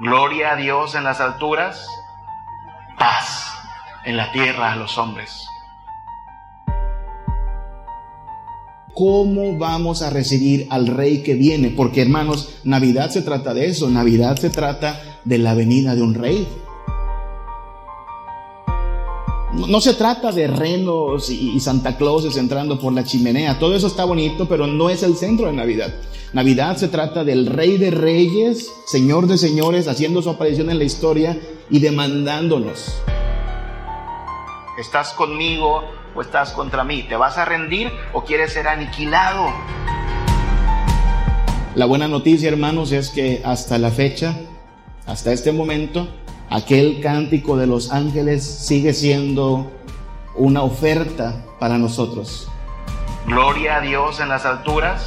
Gloria 0.00 0.52
a 0.52 0.56
Dios 0.56 0.94
en 0.94 1.04
las 1.04 1.20
alturas, 1.20 1.86
paz 2.98 3.52
en 4.04 4.16
la 4.16 4.32
tierra 4.32 4.72
a 4.72 4.76
los 4.76 4.98
hombres. 4.98 5.46
¿Cómo 8.94 9.56
vamos 9.56 10.02
a 10.02 10.10
recibir 10.10 10.66
al 10.70 10.86
rey 10.86 11.22
que 11.22 11.34
viene? 11.34 11.70
Porque 11.70 12.02
hermanos, 12.02 12.60
Navidad 12.64 13.10
se 13.10 13.22
trata 13.22 13.54
de 13.54 13.66
eso, 13.66 13.88
Navidad 13.88 14.36
se 14.36 14.50
trata 14.50 15.00
de 15.24 15.38
la 15.38 15.54
venida 15.54 15.94
de 15.94 16.02
un 16.02 16.14
rey. 16.14 16.46
No 19.72 19.80
se 19.80 19.94
trata 19.94 20.32
de 20.32 20.48
renos 20.48 21.30
y 21.30 21.58
Santa 21.58 21.96
Clauses 21.96 22.36
entrando 22.36 22.78
por 22.78 22.92
la 22.92 23.04
chimenea. 23.04 23.58
Todo 23.58 23.74
eso 23.74 23.86
está 23.86 24.04
bonito, 24.04 24.46
pero 24.46 24.66
no 24.66 24.90
es 24.90 25.02
el 25.02 25.16
centro 25.16 25.46
de 25.46 25.54
Navidad. 25.54 25.94
Navidad 26.34 26.76
se 26.76 26.88
trata 26.88 27.24
del 27.24 27.46
Rey 27.46 27.78
de 27.78 27.90
Reyes, 27.90 28.70
Señor 28.84 29.28
de 29.28 29.38
Señores, 29.38 29.88
haciendo 29.88 30.20
su 30.20 30.28
aparición 30.28 30.68
en 30.68 30.76
la 30.76 30.84
historia 30.84 31.40
y 31.70 31.78
demandándonos. 31.78 33.00
¿Estás 34.78 35.14
conmigo 35.14 35.84
o 36.14 36.20
estás 36.20 36.52
contra 36.52 36.84
mí? 36.84 37.04
¿Te 37.04 37.16
vas 37.16 37.38
a 37.38 37.46
rendir 37.46 37.90
o 38.12 38.24
quieres 38.24 38.52
ser 38.52 38.68
aniquilado? 38.68 39.46
La 41.76 41.86
buena 41.86 42.08
noticia, 42.08 42.50
hermanos, 42.50 42.92
es 42.92 43.08
que 43.08 43.40
hasta 43.42 43.78
la 43.78 43.90
fecha, 43.90 44.36
hasta 45.06 45.32
este 45.32 45.50
momento, 45.50 46.08
aquel 46.52 47.00
cántico 47.00 47.56
de 47.56 47.66
los 47.66 47.92
ángeles 47.92 48.44
sigue 48.44 48.92
siendo 48.92 49.70
una 50.36 50.62
oferta 50.62 51.42
para 51.58 51.78
nosotros. 51.78 52.46
Gloria 53.26 53.76
a 53.76 53.80
Dios 53.80 54.20
en 54.20 54.28
las 54.28 54.44
alturas, 54.44 55.02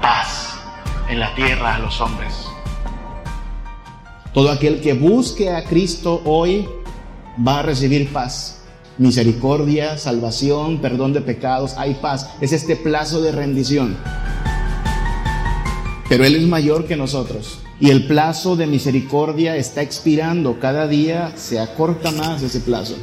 paz 0.00 0.56
en 1.08 1.18
la 1.18 1.34
tierra 1.34 1.74
a 1.74 1.78
los 1.80 2.00
hombres. 2.00 2.46
Todo 4.32 4.52
aquel 4.52 4.80
que 4.80 4.92
busque 4.92 5.50
a 5.50 5.64
Cristo 5.64 6.22
hoy 6.24 6.68
va 7.44 7.58
a 7.58 7.62
recibir 7.62 8.12
paz, 8.12 8.62
misericordia, 8.98 9.98
salvación, 9.98 10.78
perdón 10.78 11.12
de 11.12 11.22
pecados, 11.22 11.74
hay 11.76 11.94
paz. 11.94 12.30
Es 12.40 12.52
este 12.52 12.76
plazo 12.76 13.20
de 13.20 13.32
rendición. 13.32 13.96
Pero 16.08 16.24
Él 16.24 16.36
es 16.36 16.46
mayor 16.46 16.86
que 16.86 16.96
nosotros. 16.96 17.60
Y 17.80 17.88
el 17.88 18.06
plazo 18.06 18.56
de 18.56 18.66
misericordia 18.66 19.56
está 19.56 19.80
expirando. 19.80 20.60
Cada 20.60 20.86
día 20.86 21.32
se 21.36 21.58
acorta 21.58 22.10
más 22.10 22.42
ese 22.42 22.60
plazo. 22.60 22.96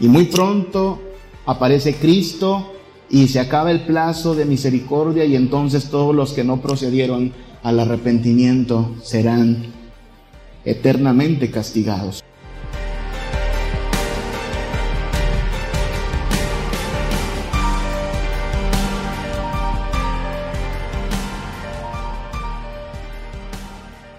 Y 0.00 0.08
muy 0.08 0.24
pronto 0.24 1.00
aparece 1.44 1.94
Cristo 1.94 2.72
y 3.10 3.28
se 3.28 3.40
acaba 3.40 3.70
el 3.70 3.82
plazo 3.82 4.34
de 4.34 4.46
misericordia 4.46 5.24
y 5.24 5.36
entonces 5.36 5.90
todos 5.90 6.14
los 6.14 6.32
que 6.32 6.44
no 6.44 6.60
procedieron 6.60 7.32
al 7.62 7.80
arrepentimiento 7.80 8.94
serán 9.02 9.66
eternamente 10.64 11.50
castigados. 11.50 12.22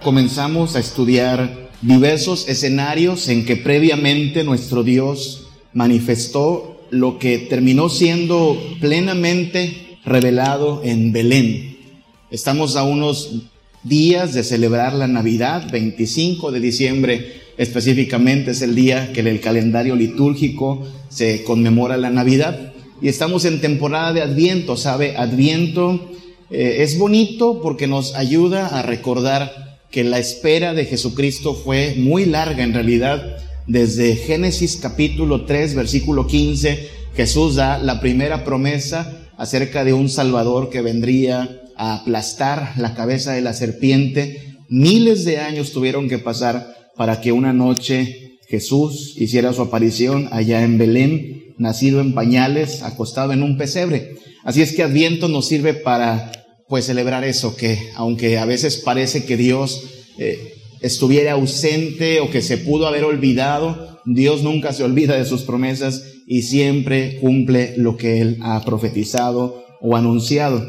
Comenzamos 0.09 0.75
a 0.75 0.79
estudiar 0.79 1.69
diversos 1.83 2.49
escenarios 2.49 3.27
en 3.27 3.45
que 3.45 3.57
previamente 3.57 4.43
nuestro 4.43 4.81
Dios 4.81 5.49
manifestó 5.71 6.81
lo 6.89 7.19
que 7.19 7.37
terminó 7.37 7.89
siendo 7.89 8.59
plenamente 8.81 9.99
revelado 10.03 10.81
en 10.83 11.11
Belén. 11.11 11.77
Estamos 12.31 12.75
a 12.75 12.81
unos 12.81 13.43
días 13.83 14.33
de 14.33 14.43
celebrar 14.43 14.95
la 14.95 15.07
Navidad, 15.07 15.69
25 15.71 16.51
de 16.53 16.59
diciembre 16.59 17.41
específicamente 17.59 18.49
es 18.49 18.63
el 18.63 18.73
día 18.73 19.13
que 19.13 19.19
en 19.19 19.27
el 19.27 19.39
calendario 19.39 19.95
litúrgico 19.95 20.87
se 21.09 21.43
conmemora 21.43 21.97
la 21.97 22.09
Navidad 22.09 22.73
y 22.99 23.09
estamos 23.09 23.45
en 23.45 23.61
temporada 23.61 24.11
de 24.13 24.23
Adviento, 24.23 24.75
¿sabe? 24.75 25.15
Adviento 25.17 26.09
eh, 26.49 26.77
es 26.79 26.97
bonito 26.97 27.61
porque 27.61 27.85
nos 27.85 28.15
ayuda 28.15 28.69
a 28.69 28.81
recordar 28.81 29.68
que 29.91 30.03
la 30.03 30.19
espera 30.19 30.73
de 30.73 30.85
Jesucristo 30.85 31.55
fue 31.55 31.95
muy 31.97 32.25
larga 32.25 32.63
en 32.63 32.73
realidad. 32.73 33.37
Desde 33.67 34.15
Génesis 34.15 34.77
capítulo 34.77 35.45
3, 35.45 35.75
versículo 35.75 36.27
15, 36.27 36.87
Jesús 37.15 37.55
da 37.55 37.77
la 37.77 37.99
primera 37.99 38.43
promesa 38.43 39.29
acerca 39.37 39.83
de 39.83 39.93
un 39.93 40.09
Salvador 40.09 40.69
que 40.69 40.81
vendría 40.81 41.61
a 41.75 41.95
aplastar 41.95 42.73
la 42.77 42.93
cabeza 42.93 43.33
de 43.33 43.41
la 43.41 43.53
serpiente. 43.53 44.55
Miles 44.69 45.25
de 45.25 45.39
años 45.39 45.71
tuvieron 45.71 46.07
que 46.07 46.19
pasar 46.19 46.75
para 46.95 47.21
que 47.21 47.31
una 47.31 47.53
noche 47.53 48.39
Jesús 48.47 49.15
hiciera 49.17 49.53
su 49.53 49.61
aparición 49.61 50.27
allá 50.31 50.63
en 50.63 50.77
Belén, 50.77 51.53
nacido 51.57 52.01
en 52.01 52.13
pañales, 52.13 52.83
acostado 52.83 53.31
en 53.33 53.43
un 53.43 53.57
pesebre. 53.57 54.15
Así 54.43 54.61
es 54.61 54.73
que 54.73 54.83
Adviento 54.83 55.27
nos 55.27 55.47
sirve 55.47 55.73
para 55.73 56.31
pues 56.69 56.85
celebrar 56.85 57.23
eso, 57.23 57.57
que 57.57 57.89
aunque 57.95 58.37
a 58.37 58.45
veces 58.45 58.77
parece 58.77 59.25
que 59.25 59.35
Dios 59.35 59.83
eh, 60.19 60.53
estuviera 60.81 61.31
ausente 61.31 62.19
o 62.21 62.29
que 62.29 62.43
se 62.43 62.59
pudo 62.59 62.87
haber 62.87 63.03
olvidado, 63.03 63.99
Dios 64.05 64.43
nunca 64.43 64.71
se 64.71 64.83
olvida 64.83 65.17
de 65.17 65.25
sus 65.25 65.41
promesas 65.41 66.03
y 66.27 66.43
siempre 66.43 67.17
cumple 67.19 67.73
lo 67.77 67.97
que 67.97 68.21
Él 68.21 68.37
ha 68.41 68.63
profetizado 68.63 69.65
o 69.81 69.97
anunciado. 69.97 70.63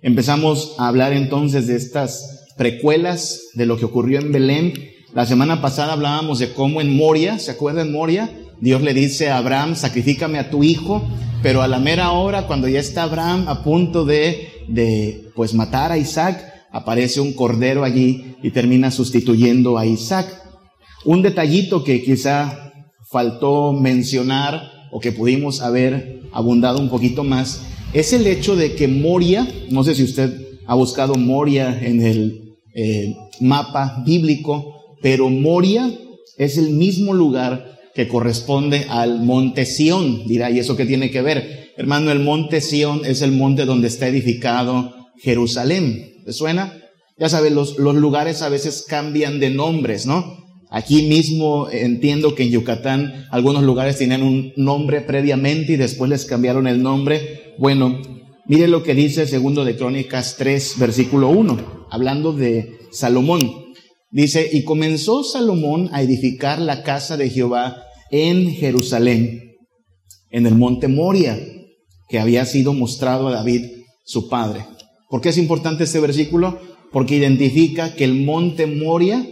Empezamos 0.00 0.74
a 0.78 0.88
hablar 0.88 1.12
entonces 1.12 1.66
de 1.66 1.76
estas 1.76 2.46
precuelas 2.56 3.42
de 3.52 3.66
lo 3.66 3.76
que 3.76 3.84
ocurrió 3.84 4.20
en 4.20 4.32
Belén. 4.32 4.72
La 5.12 5.26
semana 5.26 5.60
pasada 5.60 5.92
hablábamos 5.92 6.38
de 6.38 6.54
cómo 6.54 6.80
en 6.80 6.96
Moria, 6.96 7.38
¿se 7.38 7.50
acuerdan 7.50 7.92
Moria? 7.92 8.30
Dios 8.62 8.80
le 8.80 8.94
dice 8.94 9.28
a 9.28 9.36
Abraham, 9.36 9.76
sacrifícame 9.76 10.38
a 10.38 10.48
tu 10.48 10.64
hijo, 10.64 11.06
pero 11.42 11.60
a 11.60 11.68
la 11.68 11.78
mera 11.78 12.12
hora, 12.12 12.46
cuando 12.46 12.68
ya 12.68 12.80
está 12.80 13.02
Abraham 13.02 13.48
a 13.48 13.62
punto 13.62 14.06
de 14.06 14.51
de 14.68 15.30
pues 15.34 15.54
matar 15.54 15.92
a 15.92 15.98
Isaac, 15.98 16.42
aparece 16.70 17.20
un 17.20 17.32
cordero 17.32 17.84
allí 17.84 18.36
y 18.42 18.50
termina 18.50 18.90
sustituyendo 18.90 19.78
a 19.78 19.86
Isaac. 19.86 20.26
Un 21.04 21.22
detallito 21.22 21.84
que 21.84 22.02
quizá 22.02 22.72
faltó 23.10 23.72
mencionar 23.72 24.70
o 24.90 25.00
que 25.00 25.12
pudimos 25.12 25.60
haber 25.60 26.20
abundado 26.32 26.78
un 26.78 26.88
poquito 26.88 27.24
más 27.24 27.62
es 27.92 28.12
el 28.12 28.26
hecho 28.26 28.56
de 28.56 28.74
que 28.74 28.88
Moria, 28.88 29.46
no 29.70 29.84
sé 29.84 29.94
si 29.94 30.02
usted 30.02 30.30
ha 30.66 30.74
buscado 30.74 31.14
Moria 31.14 31.78
en 31.82 32.02
el 32.02 32.56
eh, 32.74 33.14
mapa 33.40 34.02
bíblico, 34.06 34.96
pero 35.02 35.28
Moria 35.28 35.92
es 36.38 36.56
el 36.56 36.70
mismo 36.70 37.12
lugar 37.12 37.78
que 37.94 38.08
corresponde 38.08 38.86
al 38.88 39.22
monte 39.22 39.66
Sión. 39.66 40.26
Dirá, 40.26 40.50
¿y 40.50 40.58
eso 40.58 40.76
qué 40.76 40.86
tiene 40.86 41.10
que 41.10 41.20
ver? 41.20 41.61
Hermano, 41.76 42.10
el 42.10 42.20
monte 42.20 42.60
Sión 42.60 43.02
es 43.04 43.22
el 43.22 43.32
monte 43.32 43.64
donde 43.64 43.88
está 43.88 44.08
edificado 44.08 44.94
Jerusalén. 45.18 46.22
¿Te 46.24 46.32
suena? 46.32 46.78
Ya 47.18 47.28
sabes, 47.28 47.52
los, 47.52 47.78
los 47.78 47.94
lugares 47.94 48.42
a 48.42 48.48
veces 48.48 48.84
cambian 48.88 49.40
de 49.40 49.50
nombres, 49.50 50.06
¿no? 50.06 50.42
Aquí 50.70 51.02
mismo 51.02 51.68
entiendo 51.70 52.34
que 52.34 52.44
en 52.44 52.50
Yucatán 52.50 53.26
algunos 53.30 53.62
lugares 53.62 53.98
tenían 53.98 54.22
un 54.22 54.52
nombre 54.56 55.02
previamente 55.02 55.74
y 55.74 55.76
después 55.76 56.08
les 56.10 56.24
cambiaron 56.24 56.66
el 56.66 56.82
nombre. 56.82 57.54
Bueno, 57.58 58.00
mire 58.46 58.68
lo 58.68 58.82
que 58.82 58.94
dice 58.94 59.26
segundo 59.26 59.66
de 59.66 59.76
Crónicas 59.76 60.36
3, 60.38 60.76
versículo 60.78 61.28
1, 61.28 61.86
hablando 61.90 62.32
de 62.32 62.78
Salomón. 62.90 63.50
Dice, 64.10 64.48
y 64.50 64.64
comenzó 64.64 65.22
Salomón 65.24 65.90
a 65.92 66.02
edificar 66.02 66.58
la 66.58 66.82
casa 66.82 67.18
de 67.18 67.28
Jehová 67.28 67.82
en 68.10 68.50
Jerusalén, 68.52 69.56
en 70.30 70.46
el 70.46 70.54
monte 70.54 70.88
Moria, 70.88 71.38
que 72.12 72.20
había 72.20 72.44
sido 72.44 72.74
mostrado 72.74 73.28
a 73.28 73.32
David, 73.32 73.70
su 74.04 74.28
padre. 74.28 74.66
¿Por 75.08 75.22
qué 75.22 75.30
es 75.30 75.38
importante 75.38 75.84
este 75.84 75.98
versículo? 75.98 76.58
Porque 76.92 77.16
identifica 77.16 77.94
que 77.94 78.04
el 78.04 78.22
monte 78.26 78.66
Moria 78.66 79.26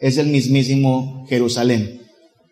es 0.00 0.18
el 0.18 0.26
mismísimo 0.26 1.24
Jerusalén, 1.28 2.02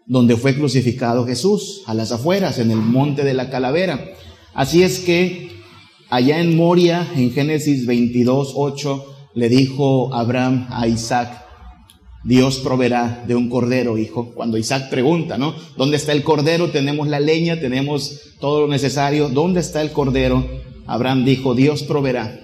donde 0.06 0.36
fue 0.36 0.54
crucificado 0.54 1.26
Jesús, 1.26 1.82
a 1.86 1.94
las 1.94 2.12
afueras, 2.12 2.60
en 2.60 2.70
el 2.70 2.76
monte 2.76 3.24
de 3.24 3.34
la 3.34 3.50
calavera. 3.50 4.12
Así 4.54 4.84
es 4.84 5.00
que 5.00 5.50
allá 6.10 6.38
en 6.38 6.56
Moria, 6.56 7.04
en 7.16 7.32
Génesis 7.32 7.86
22, 7.86 8.52
8, 8.54 9.04
le 9.34 9.48
dijo 9.48 10.14
Abraham 10.14 10.68
a 10.70 10.86
Isaac, 10.86 11.44
Dios 12.26 12.58
proveerá 12.58 13.24
de 13.28 13.36
un 13.36 13.48
cordero, 13.48 13.98
hijo. 13.98 14.32
Cuando 14.34 14.58
Isaac 14.58 14.90
pregunta, 14.90 15.38
¿no? 15.38 15.54
¿Dónde 15.76 15.96
está 15.96 16.10
el 16.10 16.24
cordero? 16.24 16.70
Tenemos 16.70 17.06
la 17.06 17.20
leña, 17.20 17.60
tenemos 17.60 18.32
todo 18.40 18.62
lo 18.62 18.66
necesario. 18.66 19.28
¿Dónde 19.28 19.60
está 19.60 19.80
el 19.80 19.92
cordero? 19.92 20.44
Abraham 20.86 21.24
dijo, 21.24 21.54
Dios 21.54 21.84
proveerá. 21.84 22.40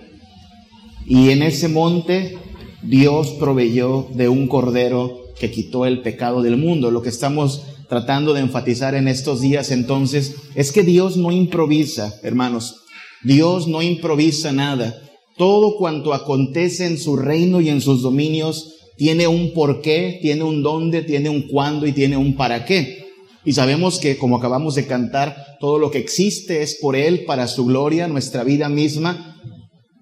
Y 1.05 1.31
en 1.31 1.43
ese 1.43 1.67
monte 1.67 2.39
Dios 2.85 3.31
proveyó 3.31 4.07
de 4.15 4.29
un 4.29 4.47
cordero 4.47 5.19
que 5.41 5.51
quitó 5.51 5.85
el 5.85 6.01
pecado 6.01 6.43
del 6.43 6.57
mundo. 6.57 6.93
Lo 6.93 7.03
que 7.03 7.09
estamos 7.09 7.65
tratando 7.89 8.35
de 8.35 8.41
enfatizar 8.41 8.95
en 8.95 9.09
estos 9.09 9.41
días 9.41 9.73
entonces 9.73 10.37
es 10.55 10.71
que 10.71 10.85
Dios 10.85 11.17
no 11.17 11.33
improvisa, 11.33 12.15
hermanos. 12.23 12.77
Dios 13.25 13.67
no 13.67 13.83
improvisa 13.83 14.53
nada. 14.53 14.97
Todo 15.37 15.77
cuanto 15.77 16.15
acontece 16.15 16.87
en 16.87 16.99
su 16.99 17.17
reino 17.17 17.61
y 17.61 17.69
en 17.69 17.81
sus 17.81 18.03
dominios 18.03 18.79
tiene 19.03 19.27
un 19.27 19.53
porqué, 19.53 20.21
tiene 20.23 20.45
un 20.45 20.63
dónde, 20.63 21.03
tiene 21.03 21.29
un 21.29 21.49
cuándo 21.49 21.89
y 21.89 21.93
tiene 21.93 22.17
un 22.17 22.37
para 22.37 22.65
qué. 22.65 23.05
Y 23.45 23.53
sabemos 23.53 23.99
que, 23.99 24.17
como 24.17 24.37
acabamos 24.37 24.77
de 24.77 24.87
cantar, 24.87 25.57
todo 25.59 25.81
lo 25.81 25.91
que 25.91 25.99
existe 25.99 26.63
es 26.63 26.79
por 26.81 26.95
Él, 26.95 27.25
para 27.25 27.49
su 27.49 27.67
gloria, 27.67 28.07
nuestra 28.07 28.45
vida 28.45 28.69
misma. 28.69 29.41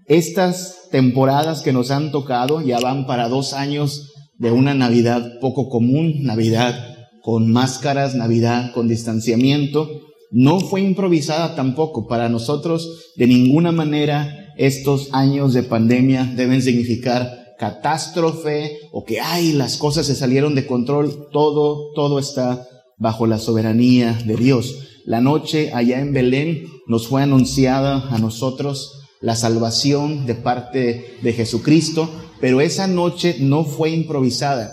Estas 0.06 0.90
temporadas 0.90 1.62
que 1.62 1.72
nos 1.72 1.90
han 1.90 2.12
tocado 2.12 2.60
ya 2.60 2.78
van 2.78 3.06
para 3.06 3.30
dos 3.30 3.54
años 3.54 4.12
de 4.36 4.50
una 4.50 4.74
Navidad 4.74 5.38
poco 5.40 5.70
común, 5.70 6.22
Navidad 6.22 6.94
con 7.22 7.50
máscaras, 7.50 8.14
Navidad 8.14 8.70
con 8.74 8.86
distanciamiento. 8.86 9.88
No 10.30 10.60
fue 10.60 10.82
improvisada 10.82 11.54
tampoco. 11.54 12.06
Para 12.06 12.28
nosotros, 12.28 13.12
de 13.16 13.28
ninguna 13.28 13.72
manera, 13.72 14.52
estos 14.58 15.08
años 15.12 15.54
de 15.54 15.62
pandemia 15.62 16.30
deben 16.36 16.60
significar 16.60 17.39
catástrofe 17.60 18.78
o 18.90 19.04
que, 19.04 19.20
ay, 19.20 19.52
las 19.52 19.76
cosas 19.76 20.06
se 20.06 20.16
salieron 20.16 20.54
de 20.54 20.66
control. 20.66 21.28
Todo, 21.30 21.92
todo 21.94 22.18
está 22.18 22.66
bajo 22.96 23.26
la 23.26 23.38
soberanía 23.38 24.18
de 24.24 24.34
Dios. 24.36 24.78
La 25.04 25.20
noche 25.20 25.70
allá 25.74 26.00
en 26.00 26.14
Belén 26.14 26.64
nos 26.86 27.06
fue 27.06 27.22
anunciada 27.22 28.08
a 28.08 28.18
nosotros 28.18 29.02
la 29.20 29.36
salvación 29.36 30.24
de 30.24 30.36
parte 30.36 31.18
de 31.20 31.32
Jesucristo, 31.34 32.08
pero 32.40 32.62
esa 32.62 32.86
noche 32.86 33.36
no 33.40 33.64
fue 33.64 33.90
improvisada. 33.90 34.72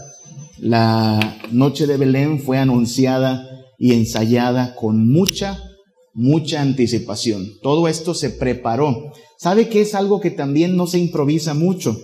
La 0.58 1.38
noche 1.52 1.88
de 1.88 1.98
Belén 1.98 2.40
fue 2.40 2.58
anunciada 2.58 3.50
y 3.78 3.96
ensayada 3.96 4.76
con 4.76 5.12
mucha, 5.12 5.62
mucha 6.14 6.62
anticipación. 6.62 7.50
Todo 7.62 7.90
esto 7.90 8.14
se 8.14 8.30
preparó. 8.30 9.12
¿Sabe 9.38 9.68
que 9.68 9.82
es 9.82 9.94
algo 9.94 10.22
que 10.22 10.32
también 10.32 10.78
no 10.78 10.88
se 10.88 11.00
improvisa 11.00 11.54
mucho? 11.54 11.98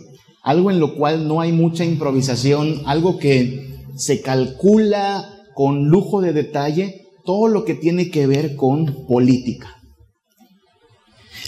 Algo 0.43 0.69
en 0.69 0.79
lo 0.79 0.95
cual 0.95 1.27
no 1.27 1.41
hay 1.41 1.51
mucha 1.51 1.85
improvisación, 1.85 2.81
algo 2.85 3.17
que 3.17 3.79
se 3.95 4.21
calcula 4.21 5.29
con 5.55 5.87
lujo 5.87 6.21
de 6.21 6.33
detalle 6.33 7.07
todo 7.25 7.47
lo 7.47 7.63
que 7.63 7.75
tiene 7.75 8.11
que 8.11 8.27
ver 8.27 8.55
con 8.55 9.07
política. 9.07 9.79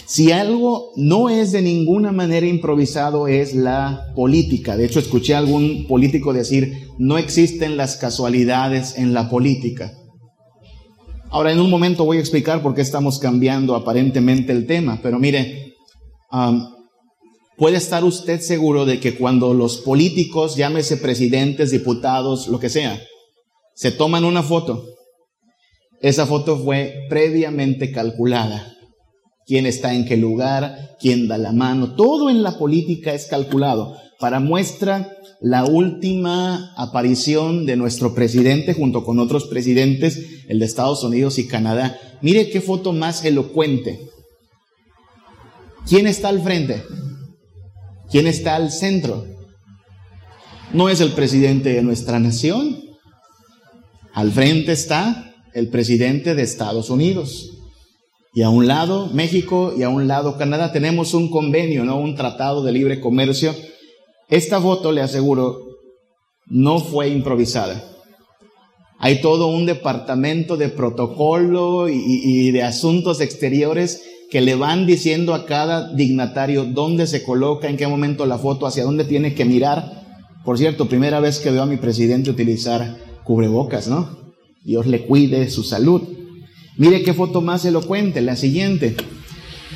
Si 0.06 0.30
algo 0.30 0.92
no 0.96 1.28
es 1.28 1.52
de 1.52 1.62
ninguna 1.62 2.12
manera 2.12 2.46
improvisado 2.46 3.28
es 3.28 3.54
la 3.54 4.12
política. 4.14 4.76
De 4.76 4.86
hecho, 4.86 5.00
escuché 5.00 5.34
a 5.34 5.38
algún 5.38 5.86
político 5.86 6.32
decir, 6.32 6.88
no 6.98 7.18
existen 7.18 7.76
las 7.76 7.96
casualidades 7.96 8.96
en 8.98 9.12
la 9.12 9.28
política. 9.28 9.92
Ahora, 11.28 11.52
en 11.52 11.60
un 11.60 11.68
momento 11.70 12.04
voy 12.04 12.18
a 12.18 12.20
explicar 12.20 12.62
por 12.62 12.74
qué 12.74 12.82
estamos 12.82 13.18
cambiando 13.18 13.74
aparentemente 13.74 14.52
el 14.52 14.66
tema, 14.66 15.00
pero 15.02 15.18
mire, 15.18 15.74
puede 17.56 17.76
estar 17.76 18.04
usted 18.04 18.40
seguro 18.40 18.84
de 18.84 19.00
que 19.00 19.16
cuando 19.16 19.54
los 19.54 19.78
políticos, 19.78 20.56
llámese 20.56 20.96
presidentes, 20.96 21.70
diputados, 21.70 22.48
lo 22.48 22.58
que 22.60 22.68
sea, 22.68 23.02
se 23.74 23.90
toman 23.90 24.24
una 24.24 24.42
foto, 24.42 24.84
esa 26.00 26.26
foto 26.26 26.58
fue 26.58 27.06
previamente 27.08 27.90
calculada 27.90 28.76
quién 29.46 29.64
está 29.64 29.94
en 29.94 30.04
qué 30.04 30.16
lugar, 30.16 30.96
quién 31.00 31.28
da 31.28 31.38
la 31.38 31.52
mano, 31.52 31.94
todo 31.94 32.28
en 32.28 32.42
la 32.42 32.58
política 32.58 33.14
es 33.14 33.26
calculado. 33.26 33.96
Para 34.18 34.40
muestra 34.40 35.12
la 35.40 35.64
última 35.64 36.72
aparición 36.76 37.64
de 37.64 37.76
nuestro 37.76 38.14
presidente 38.14 38.74
junto 38.74 39.04
con 39.04 39.20
otros 39.20 39.44
presidentes, 39.46 40.44
el 40.48 40.58
de 40.58 40.64
Estados 40.64 41.04
Unidos 41.04 41.38
y 41.38 41.46
Canadá. 41.46 41.98
Mire 42.22 42.50
qué 42.50 42.60
foto 42.60 42.92
más 42.92 43.24
elocuente. 43.24 44.00
¿Quién 45.86 46.06
está 46.06 46.28
al 46.28 46.42
frente? 46.42 46.82
¿Quién 48.10 48.26
está 48.26 48.56
al 48.56 48.70
centro? 48.70 49.26
No 50.72 50.88
es 50.88 51.00
el 51.00 51.12
presidente 51.12 51.70
de 51.72 51.82
nuestra 51.82 52.18
nación. 52.20 52.80
Al 54.12 54.30
frente 54.32 54.72
está 54.72 55.34
el 55.54 55.68
presidente 55.68 56.34
de 56.34 56.42
Estados 56.42 56.90
Unidos. 56.90 57.52
Y 58.34 58.42
a 58.42 58.50
un 58.50 58.66
lado 58.66 59.08
México 59.12 59.72
y 59.76 59.82
a 59.82 59.88
un 59.88 60.08
lado 60.08 60.36
Canadá 60.36 60.72
tenemos 60.72 61.14
un 61.14 61.30
convenio, 61.30 61.84
¿no? 61.84 61.96
Un 61.96 62.14
tratado 62.14 62.62
de 62.62 62.72
libre 62.72 63.00
comercio. 63.00 63.54
Esta 64.28 64.60
foto, 64.60 64.92
le 64.92 65.00
aseguro, 65.00 65.58
no 66.46 66.78
fue 66.78 67.08
improvisada. 67.08 67.82
Hay 68.98 69.20
todo 69.20 69.48
un 69.48 69.66
departamento 69.66 70.56
de 70.56 70.68
protocolo 70.68 71.88
y, 71.88 72.50
de 72.50 72.62
asuntos 72.62 73.20
exteriores 73.20 74.02
que 74.30 74.40
le 74.40 74.54
van 74.54 74.86
diciendo 74.86 75.34
a 75.34 75.46
cada 75.46 75.92
dignatario 75.94 76.64
dónde 76.64 77.06
se 77.06 77.22
coloca, 77.22 77.68
en 77.68 77.76
qué 77.76 77.86
momento 77.86 78.26
la 78.26 78.38
foto, 78.38 78.66
hacia 78.66 78.84
dónde 78.84 79.04
tiene 79.04 79.34
que 79.34 79.44
mirar. 79.44 80.04
Por 80.44 80.58
cierto, 80.58 80.88
primera 80.88 81.20
vez 81.20 81.38
que 81.38 81.50
veo 81.50 81.62
a 81.62 81.66
mi 81.66 81.76
presidente 81.76 82.30
utilizar 82.30 82.96
cubrebocas, 83.24 83.88
¿no? 83.88 84.34
Dios 84.64 84.86
le 84.86 85.06
cuide 85.06 85.48
su 85.50 85.62
salud. 85.62 86.02
Mire 86.76 87.02
qué 87.02 87.14
foto 87.14 87.40
más 87.40 87.64
elocuente, 87.64 88.20
la 88.20 88.36
siguiente. 88.36 88.96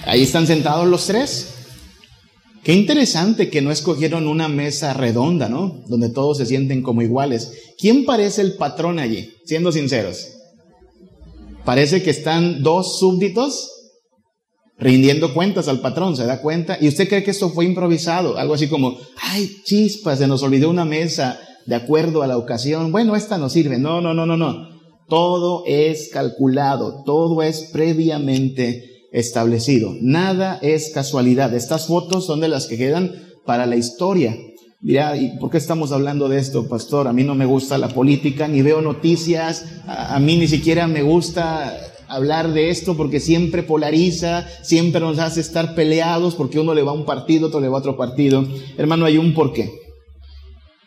Ahí 0.04 0.22
están 0.22 0.46
sentados 0.46 0.86
los 0.88 1.06
tres. 1.06 1.54
Qué 2.62 2.74
interesante 2.74 3.48
que 3.48 3.62
no 3.62 3.70
escogieron 3.70 4.26
una 4.26 4.48
mesa 4.48 4.92
redonda, 4.92 5.48
¿no? 5.48 5.82
Donde 5.86 6.10
todos 6.10 6.38
se 6.38 6.46
sienten 6.46 6.82
como 6.82 7.02
iguales. 7.02 7.52
¿Quién 7.78 8.04
parece 8.04 8.42
el 8.42 8.54
patrón 8.54 8.98
allí? 8.98 9.32
Siendo 9.46 9.72
sinceros. 9.72 10.26
Parece 11.64 12.02
que 12.02 12.10
están 12.10 12.62
dos 12.62 12.98
súbditos 12.98 13.79
rindiendo 14.80 15.34
cuentas 15.34 15.68
al 15.68 15.80
patrón, 15.80 16.16
¿se 16.16 16.24
da 16.24 16.40
cuenta? 16.40 16.78
Y 16.80 16.88
usted 16.88 17.08
cree 17.08 17.22
que 17.22 17.30
esto 17.30 17.50
fue 17.50 17.66
improvisado, 17.66 18.38
algo 18.38 18.54
así 18.54 18.68
como, 18.68 18.96
ay, 19.22 19.48
chispas, 19.64 20.18
se 20.18 20.26
nos 20.26 20.42
olvidó 20.42 20.70
una 20.70 20.84
mesa 20.84 21.38
de 21.66 21.76
acuerdo 21.76 22.22
a 22.22 22.26
la 22.26 22.38
ocasión. 22.38 22.90
Bueno, 22.90 23.14
esta 23.14 23.38
no 23.38 23.48
sirve. 23.48 23.78
No, 23.78 24.00
no, 24.00 24.14
no, 24.14 24.26
no, 24.26 24.36
no. 24.36 24.68
Todo 25.08 25.64
es 25.66 26.08
calculado, 26.12 27.02
todo 27.04 27.42
es 27.42 27.68
previamente 27.72 29.06
establecido. 29.12 29.94
Nada 30.00 30.58
es 30.62 30.90
casualidad. 30.94 31.52
Estas 31.54 31.86
fotos 31.86 32.26
son 32.26 32.40
de 32.40 32.48
las 32.48 32.66
que 32.66 32.78
quedan 32.78 33.14
para 33.44 33.66
la 33.66 33.76
historia. 33.76 34.36
Mira, 34.80 35.16
¿y 35.16 35.36
por 35.38 35.50
qué 35.50 35.58
estamos 35.58 35.92
hablando 35.92 36.28
de 36.28 36.38
esto, 36.38 36.66
pastor? 36.66 37.06
A 37.06 37.12
mí 37.12 37.22
no 37.22 37.34
me 37.34 37.44
gusta 37.44 37.76
la 37.76 37.88
política, 37.88 38.48
ni 38.48 38.62
veo 38.62 38.80
noticias, 38.80 39.66
a 39.86 40.18
mí 40.20 40.38
ni 40.38 40.48
siquiera 40.48 40.86
me 40.86 41.02
gusta 41.02 41.76
hablar 42.10 42.52
de 42.52 42.70
esto 42.70 42.96
porque 42.96 43.20
siempre 43.20 43.62
polariza, 43.62 44.46
siempre 44.62 45.00
nos 45.00 45.18
hace 45.18 45.40
estar 45.40 45.74
peleados 45.74 46.34
porque 46.34 46.58
uno 46.58 46.74
le 46.74 46.82
va 46.82 46.90
a 46.90 46.94
un 46.94 47.04
partido, 47.04 47.46
otro 47.46 47.60
le 47.60 47.68
va 47.68 47.76
a 47.76 47.80
otro 47.80 47.96
partido. 47.96 48.44
Hermano, 48.76 49.06
hay 49.06 49.16
un 49.16 49.32
porqué. 49.32 49.70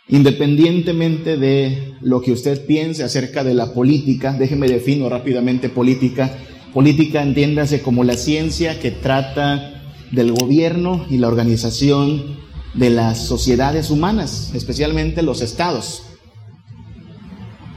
Independientemente 0.10 1.38
de 1.38 1.96
lo 2.02 2.22
que 2.22 2.34
usted 2.34 2.66
piense 2.66 3.04
acerca 3.04 3.44
de 3.44 3.54
la 3.54 3.74
política, 3.74 4.34
déjeme 4.34 4.68
defino 4.68 5.08
rápidamente 5.08 5.70
política. 5.70 6.38
Política 6.74 7.24
entiéndase 7.24 7.82
como 7.82 8.04
la 8.04 8.18
ciencia 8.18 8.80
que 8.80 8.92
trata 8.92 9.82
del 10.12 10.34
gobierno 10.34 11.06
y 11.10 11.18
la 11.18 11.30
organización 11.30 12.38
de 12.74 12.90
las 12.90 13.26
sociedades 13.26 13.92
humanas, 13.92 14.52
especialmente 14.54 15.22
los 15.22 15.42
estados. 15.42 16.04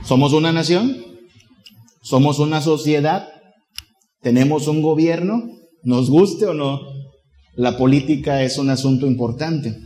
¿Somos 0.04 0.32
una 0.32 0.52
nación? 0.52 0.96
¿Somos 2.02 2.38
una 2.38 2.60
sociedad? 2.60 3.35
¿Tenemos 4.26 4.66
un 4.66 4.82
gobierno? 4.82 5.44
¿Nos 5.84 6.10
guste 6.10 6.46
o 6.46 6.52
no? 6.52 6.80
La 7.54 7.78
política 7.78 8.42
es 8.42 8.58
un 8.58 8.70
asunto 8.70 9.06
importante. 9.06 9.78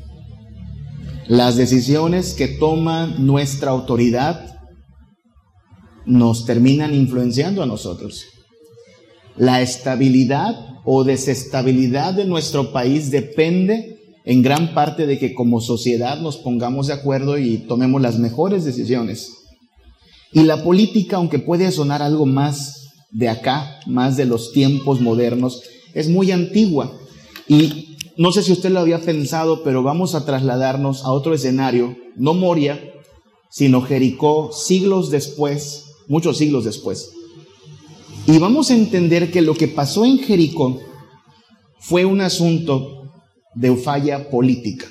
Las 1.29 1.57
decisiones 1.57 2.33
que 2.33 2.49
toma 2.49 3.07
nuestra 3.19 3.71
autoridad 3.71 4.59
nos 6.07 6.47
terminan 6.47 6.95
influenciando 6.95 7.63
a 7.63 7.67
nosotros. 7.67 8.25
La 9.37 9.61
estabilidad 9.61 10.55
o 10.87 11.05
desestabilidad 11.05 12.15
de 12.15 12.25
nuestro 12.25 12.73
país 12.73 13.11
depende 13.11 13.99
en 14.25 14.41
gran 14.41 14.73
parte 14.73 15.07
de 15.07 15.19
que 15.19 15.35
como 15.35 15.61
sociedad 15.61 16.19
nos 16.19 16.39
pongamos 16.39 16.87
de 16.87 16.95
acuerdo 16.95 17.37
y 17.37 17.59
tomemos 17.59 18.01
las 18.01 18.19
mejores 18.19 18.65
decisiones. 18.65 19.35
Y 20.33 20.45
la 20.45 20.65
política, 20.65 21.17
aunque 21.17 21.41
puede 21.41 21.71
sonar 21.73 22.01
algo 22.01 22.25
más 22.25 22.80
de 23.11 23.29
acá, 23.29 23.81
más 23.87 24.17
de 24.17 24.25
los 24.25 24.53
tiempos 24.53 25.01
modernos, 25.01 25.63
es 25.95 26.09
muy 26.09 26.31
antigua. 26.31 26.93
Y 27.49 27.97
no 28.17 28.33
sé 28.33 28.43
si 28.43 28.53
usted 28.53 28.71
lo 28.71 28.81
había 28.81 29.01
pensado, 29.01 29.63
pero 29.63 29.83
vamos 29.83 30.15
a 30.15 30.25
trasladarnos 30.25 31.05
a 31.05 31.13
otro 31.13 31.35
escenario, 31.35 31.97
no 32.17 32.35
Moria, 32.35 32.81
sino 33.51 33.83
Jericó, 33.83 34.53
siglos 34.53 35.11
después, 35.11 35.87
muchos 36.07 36.39
siglos 36.39 36.65
después. 36.65 37.11
Y 38.27 38.39
vamos 38.39 38.71
a 38.71 38.75
entender 38.75 39.31
que 39.31 39.43
lo 39.43 39.55
que 39.55 39.69
pasó 39.69 40.05
en 40.05 40.19
Jericó 40.19 40.81
fue 41.81 42.05
un 42.05 42.21
asunto 42.21 43.11
de 43.55 43.75
falla 43.77 44.31
política. 44.31 44.87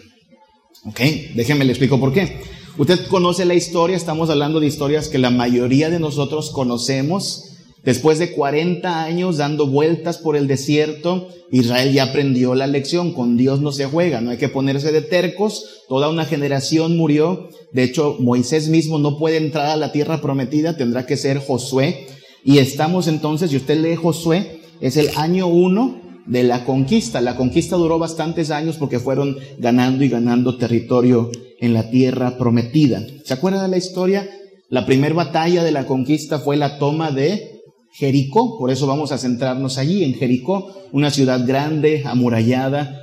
¿Ok? 0.85 0.99
Déjenme 1.35 1.65
le 1.65 1.71
explico 1.71 1.99
por 1.99 2.11
qué. 2.11 2.41
Usted 2.77 3.07
conoce 3.07 3.45
la 3.45 3.53
historia, 3.53 3.95
estamos 3.95 4.29
hablando 4.29 4.59
de 4.59 4.67
historias 4.67 5.07
que 5.07 5.17
la 5.17 5.29
mayoría 5.29 5.89
de 5.89 5.99
nosotros 5.99 6.49
conocemos 6.49 7.48
Después 7.83 8.19
de 8.19 8.31
40 8.31 9.03
años 9.03 9.37
dando 9.37 9.67
vueltas 9.67 10.17
por 10.17 10.35
el 10.35 10.47
desierto, 10.47 11.29
Israel 11.51 11.93
ya 11.93 12.03
aprendió 12.03 12.53
la 12.53 12.67
lección. 12.67 13.13
Con 13.13 13.37
Dios 13.37 13.61
no 13.61 13.71
se 13.71 13.85
juega, 13.85 14.21
no 14.21 14.31
hay 14.31 14.37
que 14.37 14.49
ponerse 14.49 14.91
de 14.91 15.01
tercos. 15.01 15.83
Toda 15.87 16.09
una 16.09 16.25
generación 16.25 16.97
murió. 16.97 17.49
De 17.71 17.83
hecho, 17.83 18.17
Moisés 18.19 18.67
mismo 18.67 18.99
no 18.99 19.17
puede 19.17 19.37
entrar 19.37 19.67
a 19.67 19.77
la 19.77 19.91
tierra 19.91 20.21
prometida, 20.21 20.75
tendrá 20.75 21.05
que 21.05 21.17
ser 21.17 21.39
Josué. 21.39 22.07
Y 22.43 22.57
estamos 22.57 23.07
entonces, 23.07 23.51
si 23.51 23.57
usted 23.57 23.79
lee 23.79 23.95
Josué, 23.95 24.59
es 24.81 24.97
el 24.97 25.09
año 25.15 25.47
uno 25.47 26.01
de 26.25 26.43
la 26.43 26.65
conquista. 26.65 27.21
La 27.21 27.35
conquista 27.35 27.75
duró 27.75 27.97
bastantes 27.97 28.51
años 28.51 28.75
porque 28.77 28.99
fueron 28.99 29.37
ganando 29.57 30.03
y 30.03 30.09
ganando 30.09 30.57
territorio 30.57 31.31
en 31.59 31.73
la 31.73 31.89
tierra 31.89 32.37
prometida. 32.37 33.05
¿Se 33.23 33.33
acuerda 33.33 33.63
de 33.63 33.69
la 33.69 33.77
historia? 33.77 34.29
La 34.69 34.85
primera 34.85 35.15
batalla 35.15 35.63
de 35.63 35.71
la 35.71 35.85
conquista 35.85 36.39
fue 36.39 36.55
la 36.55 36.77
toma 36.77 37.11
de 37.11 37.58
Jericó, 37.93 38.57
por 38.57 38.71
eso 38.71 38.87
vamos 38.87 39.11
a 39.11 39.17
centrarnos 39.17 39.77
allí, 39.77 40.03
en 40.03 40.13
Jericó, 40.13 40.73
una 40.91 41.11
ciudad 41.11 41.45
grande, 41.45 42.03
amurallada, 42.05 42.99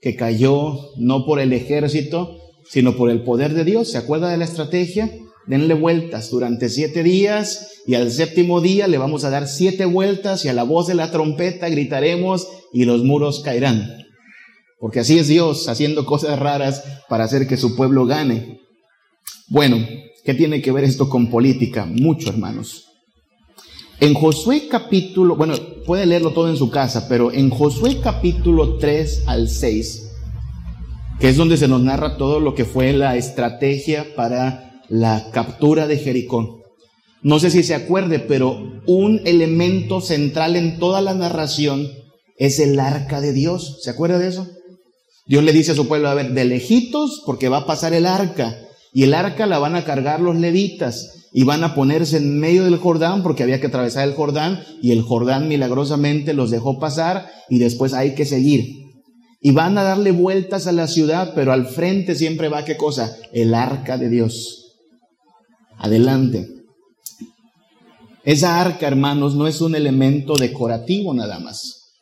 que 0.00 0.16
cayó 0.16 0.78
no 0.96 1.24
por 1.24 1.38
el 1.38 1.52
ejército, 1.52 2.36
sino 2.68 2.96
por 2.96 3.10
el 3.10 3.22
poder 3.22 3.54
de 3.54 3.64
Dios. 3.64 3.90
¿Se 3.90 3.98
acuerda 3.98 4.30
de 4.30 4.36
la 4.36 4.44
estrategia? 4.44 5.10
Denle 5.46 5.74
vueltas 5.74 6.30
durante 6.30 6.68
siete 6.68 7.02
días 7.02 7.82
y 7.86 7.94
al 7.94 8.10
séptimo 8.10 8.60
día 8.60 8.86
le 8.86 8.98
vamos 8.98 9.24
a 9.24 9.30
dar 9.30 9.48
siete 9.48 9.84
vueltas 9.84 10.44
y 10.44 10.48
a 10.48 10.52
la 10.52 10.62
voz 10.62 10.86
de 10.86 10.94
la 10.94 11.10
trompeta 11.10 11.68
gritaremos 11.68 12.48
y 12.72 12.84
los 12.84 13.02
muros 13.04 13.40
caerán. 13.40 14.02
Porque 14.78 15.00
así 15.00 15.18
es 15.18 15.28
Dios 15.28 15.68
haciendo 15.68 16.06
cosas 16.06 16.38
raras 16.38 16.84
para 17.08 17.24
hacer 17.24 17.46
que 17.46 17.56
su 17.56 17.76
pueblo 17.76 18.06
gane. 18.06 18.60
Bueno, 19.48 19.78
¿qué 20.24 20.34
tiene 20.34 20.62
que 20.62 20.72
ver 20.72 20.84
esto 20.84 21.08
con 21.08 21.28
política? 21.28 21.86
Mucho, 21.86 22.30
hermanos. 22.30 22.91
En 24.02 24.14
Josué 24.14 24.66
capítulo, 24.68 25.36
bueno, 25.36 25.54
puede 25.86 26.06
leerlo 26.06 26.32
todo 26.32 26.48
en 26.48 26.56
su 26.56 26.70
casa, 26.70 27.06
pero 27.08 27.30
en 27.30 27.50
Josué 27.50 28.00
capítulo 28.02 28.74
3 28.78 29.22
al 29.26 29.48
6, 29.48 30.10
que 31.20 31.28
es 31.28 31.36
donde 31.36 31.56
se 31.56 31.68
nos 31.68 31.82
narra 31.82 32.16
todo 32.16 32.40
lo 32.40 32.56
que 32.56 32.64
fue 32.64 32.92
la 32.94 33.16
estrategia 33.16 34.16
para 34.16 34.82
la 34.88 35.30
captura 35.30 35.86
de 35.86 35.98
Jericó. 35.98 36.64
No 37.22 37.38
sé 37.38 37.52
si 37.52 37.62
se 37.62 37.76
acuerde, 37.76 38.18
pero 38.18 38.82
un 38.88 39.20
elemento 39.24 40.00
central 40.00 40.56
en 40.56 40.80
toda 40.80 41.00
la 41.00 41.14
narración 41.14 41.88
es 42.38 42.58
el 42.58 42.80
arca 42.80 43.20
de 43.20 43.32
Dios. 43.32 43.78
¿Se 43.82 43.90
acuerda 43.90 44.18
de 44.18 44.26
eso? 44.26 44.48
Dios 45.26 45.44
le 45.44 45.52
dice 45.52 45.70
a 45.70 45.76
su 45.76 45.86
pueblo, 45.86 46.08
a 46.08 46.14
ver, 46.14 46.32
de 46.32 46.44
lejitos, 46.44 47.22
porque 47.24 47.48
va 47.48 47.58
a 47.58 47.66
pasar 47.66 47.94
el 47.94 48.06
arca, 48.06 48.58
y 48.92 49.04
el 49.04 49.14
arca 49.14 49.46
la 49.46 49.60
van 49.60 49.76
a 49.76 49.84
cargar 49.84 50.18
los 50.18 50.34
levitas 50.34 51.21
y 51.32 51.44
van 51.44 51.64
a 51.64 51.74
ponerse 51.74 52.18
en 52.18 52.38
medio 52.38 52.64
del 52.64 52.76
Jordán 52.76 53.22
porque 53.22 53.42
había 53.42 53.60
que 53.60 53.68
atravesar 53.68 54.06
el 54.06 54.14
Jordán 54.14 54.62
y 54.82 54.92
el 54.92 55.02
Jordán 55.02 55.48
milagrosamente 55.48 56.34
los 56.34 56.50
dejó 56.50 56.78
pasar 56.78 57.30
y 57.48 57.58
después 57.58 57.94
hay 57.94 58.14
que 58.14 58.26
seguir. 58.26 58.82
Y 59.40 59.50
van 59.52 59.76
a 59.78 59.82
darle 59.82 60.12
vueltas 60.12 60.66
a 60.66 60.72
la 60.72 60.86
ciudad, 60.86 61.32
pero 61.34 61.52
al 61.52 61.66
frente 61.66 62.14
siempre 62.14 62.48
va 62.48 62.64
qué 62.64 62.76
cosa? 62.76 63.16
El 63.32 63.54
arca 63.54 63.98
de 63.98 64.08
Dios. 64.08 64.76
Adelante. 65.78 66.48
Esa 68.24 68.60
arca, 68.60 68.86
hermanos, 68.86 69.34
no 69.34 69.48
es 69.48 69.60
un 69.60 69.74
elemento 69.74 70.34
decorativo 70.34 71.12
nada 71.12 71.40
más. 71.40 71.94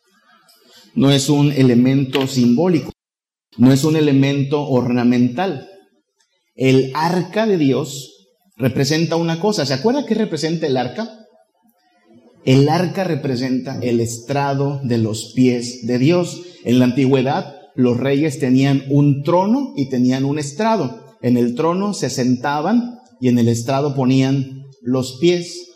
No 0.94 1.10
es 1.10 1.30
un 1.30 1.50
elemento 1.52 2.26
simbólico. 2.26 2.92
No 3.56 3.72
es 3.72 3.84
un 3.84 3.96
elemento 3.96 4.68
ornamental. 4.68 5.68
El 6.54 6.90
arca 6.94 7.46
de 7.46 7.56
Dios 7.56 8.19
representa 8.60 9.16
una 9.16 9.40
cosa. 9.40 9.66
¿Se 9.66 9.74
acuerda 9.74 10.06
qué 10.06 10.14
representa 10.14 10.66
el 10.66 10.76
arca? 10.76 11.26
El 12.44 12.68
arca 12.68 13.04
representa 13.04 13.78
el 13.82 14.00
estrado 14.00 14.80
de 14.84 14.98
los 14.98 15.32
pies 15.34 15.86
de 15.86 15.98
Dios. 15.98 16.42
En 16.64 16.78
la 16.78 16.84
antigüedad, 16.86 17.56
los 17.74 17.98
reyes 17.98 18.38
tenían 18.38 18.84
un 18.88 19.22
trono 19.22 19.72
y 19.76 19.88
tenían 19.88 20.24
un 20.24 20.38
estrado. 20.38 21.16
En 21.22 21.36
el 21.36 21.54
trono 21.54 21.94
se 21.94 22.10
sentaban 22.10 22.98
y 23.20 23.28
en 23.28 23.38
el 23.38 23.48
estrado 23.48 23.94
ponían 23.94 24.66
los 24.82 25.18
pies. 25.20 25.68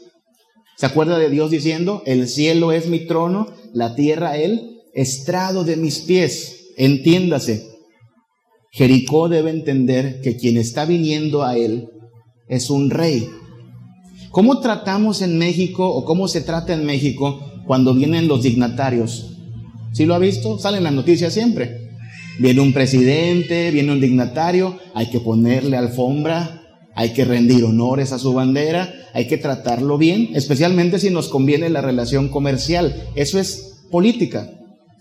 ¿Se 0.77 0.87
acuerda 0.87 1.19
de 1.19 1.31
Dios 1.31 1.51
diciendo, 1.51 2.03
el 2.07 2.29
cielo 2.29 2.73
es 2.73 2.89
mi 2.89 3.07
trono, 3.07 3.47
la 3.73 3.95
tierra 3.95 4.37
el 4.37 4.81
estrado 4.95 5.65
de 5.65 5.77
mis 5.77 6.01
pies? 6.01 6.73
Entiéndase, 6.77 7.69
Jericó 8.73 9.29
debe 9.29 9.51
entender 9.51 10.21
que 10.21 10.37
quien 10.37 10.57
está 10.57 10.85
viniendo 10.85 11.45
a 11.45 11.57
él 11.57 11.91
es 12.55 12.71
un 12.71 12.91
rey. 12.91 13.29
¿Cómo 14.31 14.61
tratamos 14.61 15.23
en 15.23 15.39
México 15.39 15.89
o 15.89 16.05
cómo 16.05 16.29
se 16.29 16.41
trata 16.41 16.75
en 16.75 16.85
México 16.85 17.41
cuando 17.67 17.95
vienen 17.95 18.29
los 18.29 18.43
dignatarios? 18.43 19.37
¿Sí 19.93 20.07
lo 20.07 20.15
ha 20.15 20.19
visto? 20.19 20.59
Salen 20.59 20.83
las 20.83 20.93
noticias 20.93 21.33
siempre. 21.33 21.91
Viene 22.39 22.61
un 22.61 22.73
presidente, 22.73 23.71
viene 23.71 23.93
un 23.93 24.01
dignatario, 24.01 24.77
hay 24.93 25.09
que 25.09 25.21
ponerle 25.21 25.77
alfombra, 25.77 26.63
hay 26.97 27.11
que 27.11 27.25
rendir 27.25 27.65
honores 27.65 28.13
a 28.13 28.19
su 28.19 28.33
bandera, 28.33 28.93
hay 29.13 29.29
que 29.29 29.39
tratarlo 29.39 29.99
bien, 29.99 30.31
especialmente 30.35 30.99
si 30.99 31.11
nos 31.11 31.29
conviene 31.29 31.71
la 31.71 31.81
relación 31.81 32.29
comercial. 32.29 33.05
Eso 33.15 33.39
es 33.39 33.85
política. 33.91 34.51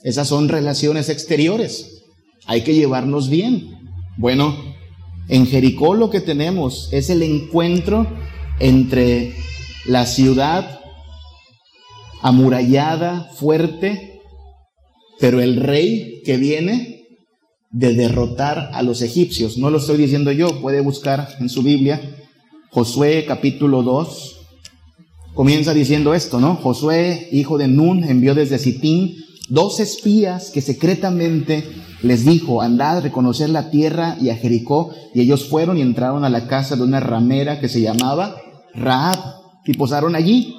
Esas 0.04 0.28
son 0.28 0.50
relaciones 0.50 1.10
exteriores. 1.10 2.04
Hay 2.46 2.62
que 2.62 2.76
llevarnos 2.76 3.30
bien. 3.30 3.80
Bueno, 4.18 4.56
en 5.28 5.48
Jericó 5.48 5.94
lo 5.94 6.10
que 6.10 6.22
tenemos 6.22 6.90
es 6.92 7.10
el 7.10 7.22
encuentro 7.24 8.08
entre 8.60 9.34
la 9.86 10.06
ciudad 10.06 10.80
amurallada, 12.22 13.30
fuerte, 13.36 14.22
pero 15.20 15.42
el 15.42 15.58
rey 15.58 16.22
que 16.26 16.38
viene 16.38 17.08
de 17.72 17.94
derrotar 17.94 18.70
a 18.74 18.84
los 18.84 19.02
egipcios. 19.02 19.58
No 19.58 19.70
lo 19.70 19.78
estoy 19.78 19.98
diciendo 19.98 20.32
yo, 20.32 20.62
puede 20.62 20.82
buscar 20.82 21.36
en 21.40 21.50
su 21.50 21.64
Biblia 21.64 22.02
Josué 22.74 23.26
capítulo 23.28 23.84
2. 23.84 24.40
Comienza 25.36 25.76
diciendo 25.76 26.16
esto, 26.16 26.40
¿no? 26.40 26.56
Josué, 26.56 27.28
hijo 27.32 27.60
de 27.60 27.68
Nun, 27.68 28.04
envió 28.04 28.34
desde 28.34 28.58
Sitín 28.58 29.16
dos 29.54 29.80
espías 29.80 30.50
que 30.50 30.62
secretamente 30.62 31.64
les 32.02 32.26
dijo, 32.26 32.64
andad 32.64 32.98
a 32.98 33.02
reconocer 33.02 33.52
la 33.52 33.70
tierra 33.70 34.18
y 34.20 34.30
a 34.30 34.36
Jericó, 34.36 34.90
y 35.14 35.22
ellos 35.22 35.46
fueron 35.48 35.78
y 35.78 35.82
entraron 35.82 36.26
a 36.26 36.30
la 36.30 36.48
casa 36.48 36.76
de 36.76 36.82
una 36.82 37.00
ramera 37.00 37.60
que 37.60 37.70
se 37.70 37.80
llamaba 37.80 38.36
Raab, 38.74 39.20
y 39.64 39.74
posaron 39.74 40.16
allí. 40.16 40.56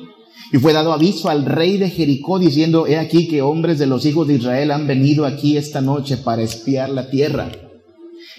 Y 0.53 0.59
fue 0.59 0.73
dado 0.73 0.93
aviso 0.93 1.29
al 1.29 1.45
rey 1.45 1.77
de 1.77 1.91
Jericó 1.91 2.39
diciendo, 2.39 2.87
he 2.87 2.97
aquí 2.97 3.27
que 3.27 3.43
hombres 3.43 3.81
de 3.81 3.87
los 3.87 4.07
hijos 4.07 4.29
de 4.29 4.35
Israel 4.35 4.71
han 4.71 4.87
venido 4.87 5.27
aquí 5.27 5.57
esta 5.57 5.81
noche 5.81 6.17
para 6.17 6.43
espiar 6.43 6.89
la 6.89 7.11
tierra. 7.11 7.51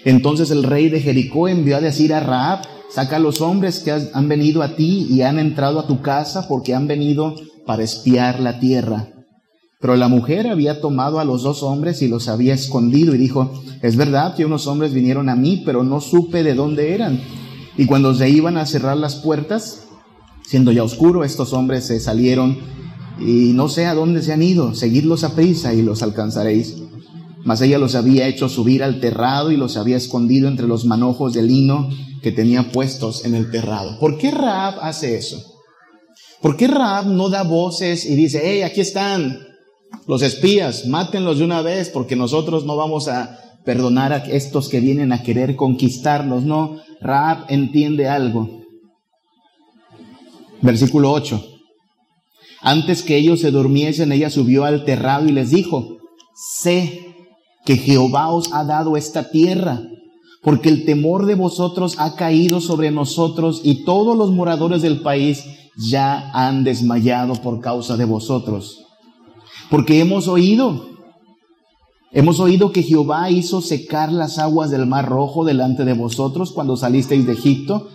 Entonces 0.06 0.50
el 0.50 0.62
rey 0.62 0.88
de 0.88 1.02
Jericó 1.02 1.48
envió 1.48 1.76
a 1.76 1.82
decir 1.82 2.14
a 2.14 2.20
Raab, 2.20 2.62
saca 2.88 3.16
a 3.16 3.20
los 3.20 3.42
hombres 3.42 3.80
que 3.80 3.92
han 3.92 4.28
venido 4.28 4.62
a 4.62 4.74
ti 4.74 5.06
y 5.10 5.20
han 5.20 5.38
entrado 5.38 5.80
a 5.80 5.86
tu 5.86 6.00
casa 6.00 6.48
porque 6.48 6.74
han 6.74 6.86
venido 6.86 7.34
para 7.66 7.82
espiar 7.82 8.40
la 8.40 8.58
tierra. 8.58 9.15
Pero 9.80 9.94
la 9.96 10.08
mujer 10.08 10.48
había 10.48 10.80
tomado 10.80 11.20
a 11.20 11.24
los 11.24 11.42
dos 11.42 11.62
hombres 11.62 12.00
y 12.00 12.08
los 12.08 12.28
había 12.28 12.54
escondido 12.54 13.14
y 13.14 13.18
dijo, 13.18 13.52
es 13.82 13.96
verdad 13.96 14.34
que 14.34 14.46
unos 14.46 14.66
hombres 14.66 14.94
vinieron 14.94 15.28
a 15.28 15.36
mí, 15.36 15.62
pero 15.66 15.84
no 15.84 16.00
supe 16.00 16.42
de 16.42 16.54
dónde 16.54 16.94
eran. 16.94 17.20
Y 17.76 17.84
cuando 17.84 18.14
se 18.14 18.30
iban 18.30 18.56
a 18.56 18.64
cerrar 18.64 18.96
las 18.96 19.16
puertas, 19.16 19.86
siendo 20.46 20.72
ya 20.72 20.82
oscuro, 20.82 21.24
estos 21.24 21.52
hombres 21.52 21.84
se 21.84 22.00
salieron 22.00 22.58
y 23.20 23.52
no 23.54 23.68
sé 23.68 23.86
a 23.86 23.94
dónde 23.94 24.22
se 24.22 24.32
han 24.32 24.42
ido, 24.42 24.74
seguidlos 24.74 25.24
a 25.24 25.34
prisa 25.34 25.74
y 25.74 25.82
los 25.82 26.02
alcanzaréis. 26.02 26.76
Mas 27.44 27.60
ella 27.60 27.78
los 27.78 27.94
había 27.94 28.26
hecho 28.26 28.48
subir 28.48 28.82
al 28.82 28.98
terrado 28.98 29.52
y 29.52 29.56
los 29.56 29.76
había 29.76 29.96
escondido 29.98 30.48
entre 30.48 30.66
los 30.66 30.84
manojos 30.84 31.34
de 31.34 31.42
lino 31.42 31.88
que 32.22 32.32
tenía 32.32 32.72
puestos 32.72 33.24
en 33.24 33.34
el 33.34 33.50
terrado. 33.50 33.98
¿Por 34.00 34.18
qué 34.18 34.30
Raab 34.30 34.80
hace 34.80 35.16
eso? 35.16 35.40
¿Por 36.40 36.56
qué 36.56 36.66
Raab 36.66 37.06
no 37.06 37.28
da 37.28 37.42
voces 37.42 38.04
y 38.04 38.16
dice, 38.16 38.40
hey, 38.42 38.62
aquí 38.62 38.80
están, 38.80 39.38
los 40.06 40.22
espías, 40.22 40.86
mátenlos 40.86 41.38
de 41.38 41.44
una 41.44 41.62
vez 41.62 41.90
porque 41.90 42.16
nosotros 42.16 42.64
no 42.64 42.76
vamos 42.76 43.08
a 43.08 43.38
perdonar 43.64 44.12
a 44.12 44.18
estos 44.18 44.68
que 44.68 44.80
vienen 44.80 45.12
a 45.12 45.22
querer 45.22 45.56
conquistarnos. 45.56 46.44
No, 46.44 46.76
Raab 47.00 47.46
entiende 47.48 48.08
algo. 48.08 48.62
Versículo 50.62 51.12
8. 51.12 51.44
Antes 52.62 53.02
que 53.02 53.16
ellos 53.16 53.40
se 53.40 53.50
durmiesen, 53.50 54.12
ella 54.12 54.30
subió 54.30 54.64
al 54.64 54.84
terrado 54.84 55.26
y 55.26 55.32
les 55.32 55.50
dijo, 55.50 55.98
sé 56.34 57.14
que 57.64 57.76
Jehová 57.76 58.30
os 58.30 58.52
ha 58.52 58.64
dado 58.64 58.96
esta 58.96 59.30
tierra, 59.30 59.82
porque 60.42 60.68
el 60.68 60.84
temor 60.84 61.26
de 61.26 61.34
vosotros 61.34 61.96
ha 61.98 62.14
caído 62.14 62.60
sobre 62.60 62.90
nosotros 62.90 63.60
y 63.64 63.84
todos 63.84 64.16
los 64.16 64.30
moradores 64.30 64.82
del 64.82 65.00
país 65.00 65.44
ya 65.76 66.30
han 66.32 66.64
desmayado 66.64 67.34
por 67.34 67.60
causa 67.60 67.96
de 67.96 68.04
vosotros. 68.04 68.85
Porque 69.70 70.00
hemos 70.00 70.28
oído, 70.28 70.88
hemos 72.12 72.40
oído 72.40 72.72
que 72.72 72.82
Jehová 72.82 73.30
hizo 73.30 73.60
secar 73.60 74.12
las 74.12 74.38
aguas 74.38 74.70
del 74.70 74.86
mar 74.86 75.08
rojo 75.08 75.44
delante 75.44 75.84
de 75.84 75.94
vosotros 75.94 76.52
cuando 76.52 76.76
salisteis 76.76 77.26
de 77.26 77.32
Egipto, 77.32 77.88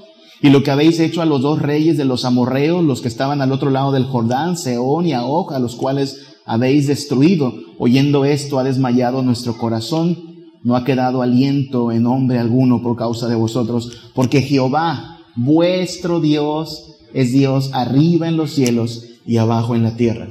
Y 0.44 0.50
lo 0.50 0.64
que 0.64 0.72
habéis 0.72 1.00
hecho 1.00 1.22
a 1.22 1.26
los 1.26 1.42
dos 1.42 1.62
reyes 1.62 1.98
de 1.98 2.06
los 2.06 2.26
amorreos, 2.26 2.84
los 2.84 3.02
que 3.02 3.08
estaban 3.08 3.42
al 3.42 3.52
otro 3.52 3.70
lado 3.70 3.92
del 3.92 4.06
Jordán, 4.06 4.58
Seón 4.58 5.06
y 5.06 5.14
Aoc, 5.14 5.52
a 5.52 5.60
los 5.60 5.76
cuales 5.76 6.20
habéis 6.46 6.88
destruido. 6.88 7.54
Oyendo 7.78 8.26
esto 8.26 8.58
ha 8.58 8.64
desmayado 8.64 9.22
nuestro 9.22 9.58
corazón, 9.60 10.18
no 10.64 10.76
ha 10.76 10.84
quedado 10.84 11.22
aliento 11.22 11.92
en 11.92 12.08
hombre 12.08 12.40
alguno 12.40 12.82
por 12.82 12.96
causa 12.96 13.28
de 13.28 13.36
vosotros, 13.36 14.10
porque 14.16 14.42
Jehová, 14.42 15.20
vuestro 15.36 16.20
Dios, 16.20 16.88
es 17.14 17.32
Dios 17.32 17.70
arriba 17.74 18.28
en 18.28 18.38
los 18.38 18.52
cielos 18.52 19.06
y 19.28 19.38
abajo 19.38 19.76
en 19.76 19.84
la 19.84 19.96
tierra. 19.96 20.28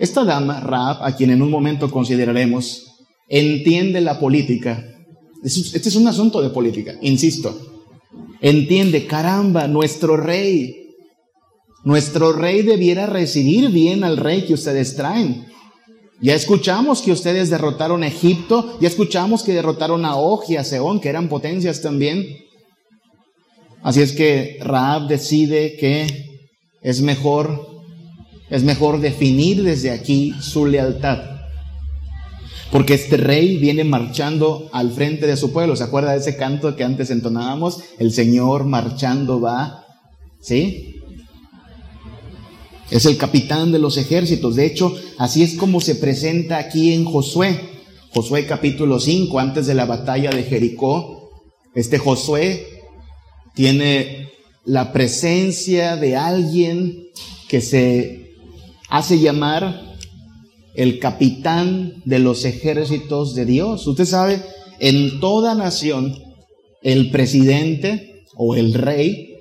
Esta 0.00 0.24
dama, 0.24 0.58
Raab, 0.60 1.04
a 1.04 1.14
quien 1.14 1.30
en 1.30 1.42
un 1.42 1.50
momento 1.50 1.88
consideraremos, 1.90 3.06
entiende 3.28 4.00
la 4.00 4.18
política. 4.18 4.84
Este 5.44 5.88
es 5.88 5.94
un 5.94 6.08
asunto 6.08 6.42
de 6.42 6.50
política, 6.50 6.96
insisto 7.00 7.70
entiende, 8.40 9.06
caramba, 9.06 9.68
nuestro 9.68 10.16
rey, 10.16 10.94
nuestro 11.84 12.32
rey 12.32 12.62
debiera 12.62 13.06
recibir 13.06 13.70
bien 13.70 14.04
al 14.04 14.16
rey 14.16 14.44
que 14.44 14.54
ustedes 14.54 14.96
traen. 14.96 15.46
Ya 16.20 16.34
escuchamos 16.34 17.00
que 17.00 17.12
ustedes 17.12 17.48
derrotaron 17.48 18.02
a 18.02 18.08
Egipto, 18.08 18.78
ya 18.80 18.88
escuchamos 18.88 19.42
que 19.42 19.54
derrotaron 19.54 20.04
a 20.04 20.16
Og 20.16 20.44
y 20.48 20.56
a 20.56 20.64
Seón, 20.64 21.00
que 21.00 21.08
eran 21.08 21.28
potencias 21.28 21.80
también. 21.80 22.26
Así 23.82 24.02
es 24.02 24.12
que 24.12 24.58
Raab 24.60 25.08
decide 25.08 25.76
que 25.78 26.42
es 26.82 27.00
mejor, 27.00 27.69
es 28.50 28.64
mejor 28.64 29.00
definir 29.00 29.62
desde 29.62 29.90
aquí 29.90 30.34
su 30.40 30.66
lealtad. 30.66 31.40
Porque 32.72 32.94
este 32.94 33.16
rey 33.16 33.56
viene 33.56 33.84
marchando 33.84 34.68
al 34.72 34.92
frente 34.92 35.26
de 35.26 35.36
su 35.36 35.52
pueblo. 35.52 35.74
¿Se 35.76 35.84
acuerda 35.84 36.12
de 36.12 36.18
ese 36.18 36.36
canto 36.36 36.76
que 36.76 36.84
antes 36.84 37.10
entonábamos? 37.10 37.78
El 37.98 38.12
Señor 38.12 38.64
marchando 38.64 39.40
va. 39.40 39.86
¿Sí? 40.40 40.96
Es 42.90 43.06
el 43.06 43.16
capitán 43.16 43.72
de 43.72 43.78
los 43.78 43.96
ejércitos. 43.96 44.56
De 44.56 44.66
hecho, 44.66 44.94
así 45.18 45.42
es 45.42 45.54
como 45.54 45.80
se 45.80 45.96
presenta 45.96 46.58
aquí 46.58 46.92
en 46.92 47.04
Josué. 47.04 47.58
Josué 48.12 48.46
capítulo 48.46 48.98
5, 48.98 49.38
antes 49.38 49.66
de 49.66 49.74
la 49.74 49.86
batalla 49.86 50.30
de 50.30 50.42
Jericó. 50.42 51.30
Este 51.74 51.98
Josué 51.98 52.66
tiene 53.54 54.30
la 54.64 54.92
presencia 54.92 55.96
de 55.96 56.16
alguien 56.16 57.08
que 57.48 57.60
se 57.60 58.19
hace 58.90 59.20
llamar 59.20 59.96
el 60.74 60.98
capitán 60.98 61.94
de 62.04 62.18
los 62.18 62.44
ejércitos 62.44 63.34
de 63.34 63.46
Dios. 63.46 63.86
Usted 63.86 64.04
sabe, 64.04 64.42
en 64.78 65.20
toda 65.20 65.54
nación, 65.54 66.16
el 66.82 67.10
presidente 67.10 68.24
o 68.36 68.56
el 68.56 68.74
rey 68.74 69.36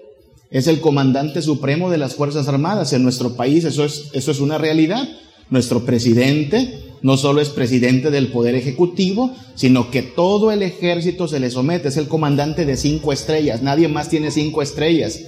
es 0.51 0.67
el 0.67 0.79
comandante 0.79 1.41
supremo 1.41 1.89
de 1.89 1.97
las 1.97 2.15
Fuerzas 2.15 2.47
Armadas. 2.47 2.93
En 2.93 3.03
nuestro 3.03 3.35
país 3.35 3.63
eso 3.65 3.85
es, 3.85 4.09
eso 4.13 4.31
es 4.31 4.39
una 4.39 4.57
realidad. 4.57 5.07
Nuestro 5.49 5.85
presidente 5.85 6.79
no 7.01 7.17
solo 7.17 7.41
es 7.41 7.49
presidente 7.49 8.11
del 8.11 8.27
Poder 8.27 8.55
Ejecutivo, 8.55 9.33
sino 9.55 9.89
que 9.89 10.01
todo 10.01 10.51
el 10.51 10.61
ejército 10.63 11.27
se 11.27 11.39
le 11.39 11.49
somete. 11.49 11.87
Es 11.87 11.97
el 11.97 12.07
comandante 12.07 12.65
de 12.65 12.77
cinco 12.77 13.13
estrellas. 13.13 13.61
Nadie 13.61 13.87
más 13.87 14.09
tiene 14.09 14.31
cinco 14.31 14.61
estrellas. 14.61 15.21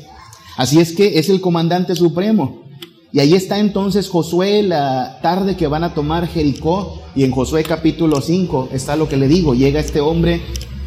Así 0.57 0.79
es 0.79 0.91
que 0.93 1.19
es 1.19 1.29
el 1.29 1.39
comandante 1.39 1.95
supremo. 1.95 2.70
Y 3.13 3.19
ahí 3.19 3.33
está 3.33 3.59
entonces 3.59 4.07
Josué 4.07 4.63
la 4.63 5.19
tarde 5.21 5.57
que 5.57 5.67
van 5.67 5.83
a 5.83 5.93
tomar 5.93 6.27
Jericó 6.27 7.01
y 7.13 7.25
en 7.25 7.31
Josué 7.31 7.63
capítulo 7.63 8.21
5 8.21 8.69
está 8.71 8.95
lo 8.95 9.09
que 9.09 9.17
le 9.17 9.27
digo, 9.27 9.53
llega 9.53 9.81
este 9.81 9.99
hombre 9.99 10.41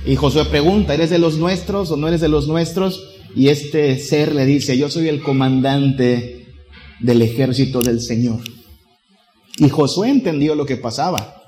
y 0.07 0.17
Josué 0.17 0.47
pregunta, 0.47 0.95
¿eres 0.95 1.11
de 1.11 1.19
los 1.19 1.37
nuestros 1.37 1.91
o 1.91 1.97
no 1.97 2.09
eres 2.09 2.23
de 2.23 2.29
los 2.29 2.49
nuestros? 2.49 3.11
Y 3.37 3.49
este 3.49 3.99
ser 3.99 4.35
le 4.35 4.47
dice, 4.47 4.79
yo 4.79 4.89
soy 4.89 5.09
el 5.09 5.23
comandante 5.23 6.47
del 7.01 7.21
ejército 7.21 7.83
del 7.83 8.01
Señor. 8.01 8.41
Y 9.59 9.69
Josué 9.69 10.11
entendió 10.11 10.55
lo 10.55 10.67
que 10.67 10.77
pasaba. 10.77 11.43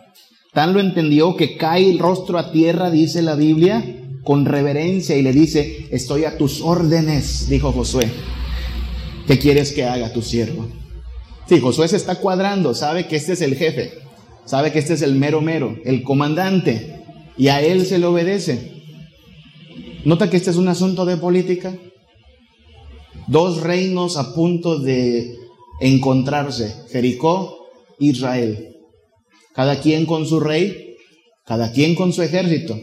Tan 0.53 0.73
lo 0.73 0.81
entendió 0.81 1.37
que 1.37 1.57
cae 1.57 1.91
el 1.91 1.99
rostro 1.99 2.39
a 2.39 2.51
tierra, 2.51 2.91
dice 2.91 3.23
la 3.23 3.35
Biblia, 3.35 3.85
con 4.25 4.45
reverencia 4.45 5.17
y 5.17 5.23
le 5.23 5.33
dice, 5.33 5.87
estoy 5.91 6.25
a 6.25 6.37
tus 6.37 6.61
órdenes, 6.61 7.49
dijo 7.49 7.73
Josué. 7.73 8.11
¿Qué 9.27 9.39
quieres 9.39 9.73
que 9.73 9.85
haga 9.85 10.13
tu 10.13 10.23
siervo? 10.23 10.69
Sí, 11.49 11.61
Josué 11.61 11.89
se 11.89 11.97
está 11.97 12.17
cuadrando, 12.17 12.75
sabe 12.75 13.07
que 13.07 13.17
este 13.17 13.33
es 13.33 13.41
el 13.41 13.57
jefe, 13.57 13.93
sabe 14.45 14.73
que 14.73 14.79
este 14.79 14.95
es 14.95 15.03
el 15.03 15.15
mero 15.15 15.41
mero, 15.41 15.77
el 15.85 16.03
comandante, 16.03 17.03
y 17.37 17.49
a 17.49 17.61
él 17.61 17.87
se 17.87 17.99
le 17.99 18.07
obedece. 18.07 18.73
Nota 20.05 20.31
que 20.31 20.37
este 20.37 20.51
es 20.51 20.57
un 20.57 20.69
asunto 20.69 21.05
de 21.05 21.17
política. 21.17 21.77
Dos 23.27 23.61
reinos 23.63 24.17
a 24.17 24.35
punto 24.35 24.79
de 24.79 25.35
encontrarse, 25.81 26.85
Jericó, 26.91 27.67
Israel. 27.99 28.77
Cada 29.53 29.81
quien 29.81 30.07
con 30.07 30.27
su 30.27 30.39
rey, 30.39 30.97
cada 31.45 31.73
quien 31.73 31.97
con 31.97 32.13
su 32.13 32.23
ejército. 32.23 32.79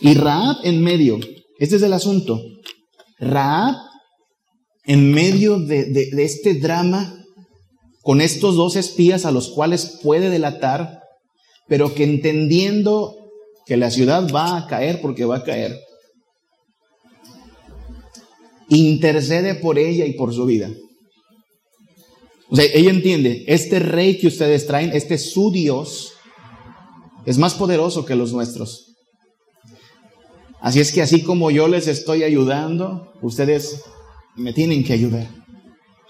Y 0.00 0.14
Raab 0.14 0.58
en 0.62 0.82
medio. 0.82 1.18
Este 1.58 1.76
es 1.76 1.82
el 1.82 1.92
asunto. 1.92 2.40
Raab 3.18 3.74
en 4.86 5.12
medio 5.12 5.58
de, 5.58 6.10
este 6.18 6.54
drama, 6.54 7.24
con 8.02 8.20
estos 8.20 8.56
dos 8.56 8.76
espías 8.76 9.24
a 9.24 9.30
los 9.30 9.48
cuales 9.48 9.98
puede 10.02 10.28
delatar, 10.28 11.00
pero 11.66 11.94
que 11.94 12.04
entendiendo 12.04 13.16
que 13.66 13.76
la 13.78 13.90
ciudad 13.90 14.30
va 14.30 14.58
a 14.58 14.66
caer 14.66 15.00
porque 15.00 15.24
va 15.24 15.38
a 15.38 15.44
caer, 15.44 15.80
intercede 18.68 19.54
por 19.54 19.78
ella 19.78 20.04
y 20.04 20.12
por 20.12 20.34
su 20.34 20.44
vida. 20.44 20.70
O 22.50 22.56
sea, 22.56 22.66
ella 22.74 22.90
entiende, 22.90 23.44
este 23.46 23.78
rey 23.78 24.18
que 24.18 24.26
ustedes 24.26 24.66
traen, 24.66 24.92
este 24.92 25.16
su 25.16 25.50
Dios, 25.50 26.12
es 27.24 27.38
más 27.38 27.54
poderoso 27.54 28.04
que 28.04 28.14
los 28.14 28.32
nuestros. 28.34 28.94
Así 30.60 30.80
es 30.80 30.92
que 30.92 31.02
así 31.02 31.22
como 31.22 31.50
yo 31.50 31.68
les 31.68 31.88
estoy 31.88 32.22
ayudando, 32.22 33.12
ustedes 33.22 33.82
me 34.36 34.52
tienen 34.52 34.84
que 34.84 34.92
ayudar. 34.92 35.28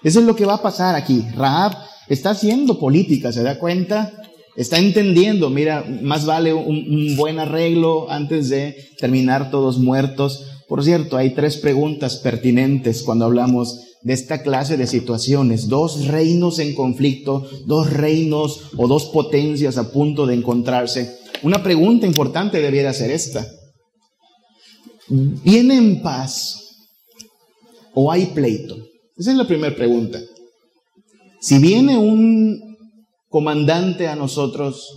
Eso 0.02 0.20
es 0.20 0.26
lo 0.26 0.36
que 0.36 0.44
va 0.44 0.54
a 0.54 0.62
pasar 0.62 0.94
aquí. 0.94 1.24
Raab 1.34 1.74
está 2.08 2.30
haciendo 2.30 2.78
política, 2.78 3.32
¿se 3.32 3.42
da 3.42 3.58
cuenta? 3.58 4.12
Está 4.56 4.78
entendiendo, 4.78 5.50
mira, 5.50 5.84
más 6.02 6.26
vale 6.26 6.52
un, 6.52 7.16
buen 7.16 7.40
arreglo 7.40 8.10
antes 8.10 8.48
de 8.50 8.76
terminar 8.98 9.50
todos 9.50 9.78
muertos. 9.78 10.44
Por 10.68 10.84
cierto, 10.84 11.16
hay 11.16 11.30
tres 11.30 11.56
preguntas 11.56 12.16
pertinentes 12.16 13.02
cuando 13.02 13.24
hablamos 13.24 13.80
de 14.02 14.12
esta 14.12 14.42
clase 14.42 14.76
de 14.76 14.86
situaciones. 14.86 15.68
Dos 15.68 16.06
reinos 16.06 16.58
en 16.60 16.74
conflicto, 16.74 17.48
dos 17.66 17.90
reinos 17.90 18.70
o 18.76 18.86
dos 18.86 19.06
potencias 19.06 19.76
a 19.76 19.90
punto 19.90 20.26
de 20.26 20.34
encontrarse. 20.34 21.18
Una 21.42 21.62
pregunta 21.62 22.06
importante 22.06 22.60
debiera 22.60 22.92
ser 22.92 23.10
esta. 23.10 23.46
¿Viene 25.08 25.76
en 25.76 26.00
paz 26.00 26.63
o 27.94 28.10
hay 28.10 28.26
pleito? 28.26 28.76
Esa 29.16 29.30
es 29.30 29.36
la 29.36 29.46
primera 29.46 29.74
pregunta. 29.74 30.20
Si 31.40 31.58
viene 31.58 31.96
un 31.96 32.76
comandante 33.28 34.08
a 34.08 34.16
nosotros, 34.16 34.96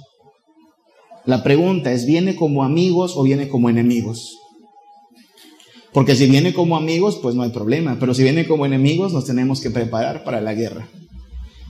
la 1.26 1.44
pregunta 1.44 1.92
es, 1.92 2.06
¿viene 2.06 2.36
como 2.36 2.64
amigos 2.64 3.14
o 3.16 3.24
viene 3.24 3.50
como 3.50 3.70
enemigos? 3.70 4.38
Porque 5.92 6.16
si 6.16 6.28
viene 6.28 6.54
como 6.54 6.78
amigos, 6.78 7.20
pues 7.22 7.36
no 7.36 7.44
hay 7.44 7.50
problema, 7.50 7.98
pero 8.00 8.14
si 8.14 8.24
viene 8.24 8.48
como 8.48 8.66
enemigos, 8.66 9.14
nos 9.14 9.26
tenemos 9.26 9.62
que 9.62 9.72
preparar 9.72 10.24
para 10.24 10.42
la 10.42 10.54
guerra. 10.54 10.88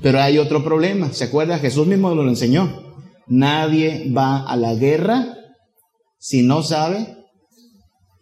Pero 0.02 0.20
hay 0.20 0.38
otro 0.38 0.64
problema, 0.64 1.12
¿se 1.12 1.24
acuerda? 1.24 1.58
Jesús 1.60 1.88
mismo 1.88 2.14
lo 2.14 2.28
enseñó. 2.28 2.84
Nadie 3.28 4.12
va 4.16 4.48
a 4.48 4.56
la 4.56 4.76
guerra 4.76 5.38
si 6.20 6.44
no 6.44 6.62
sabe 6.62 7.18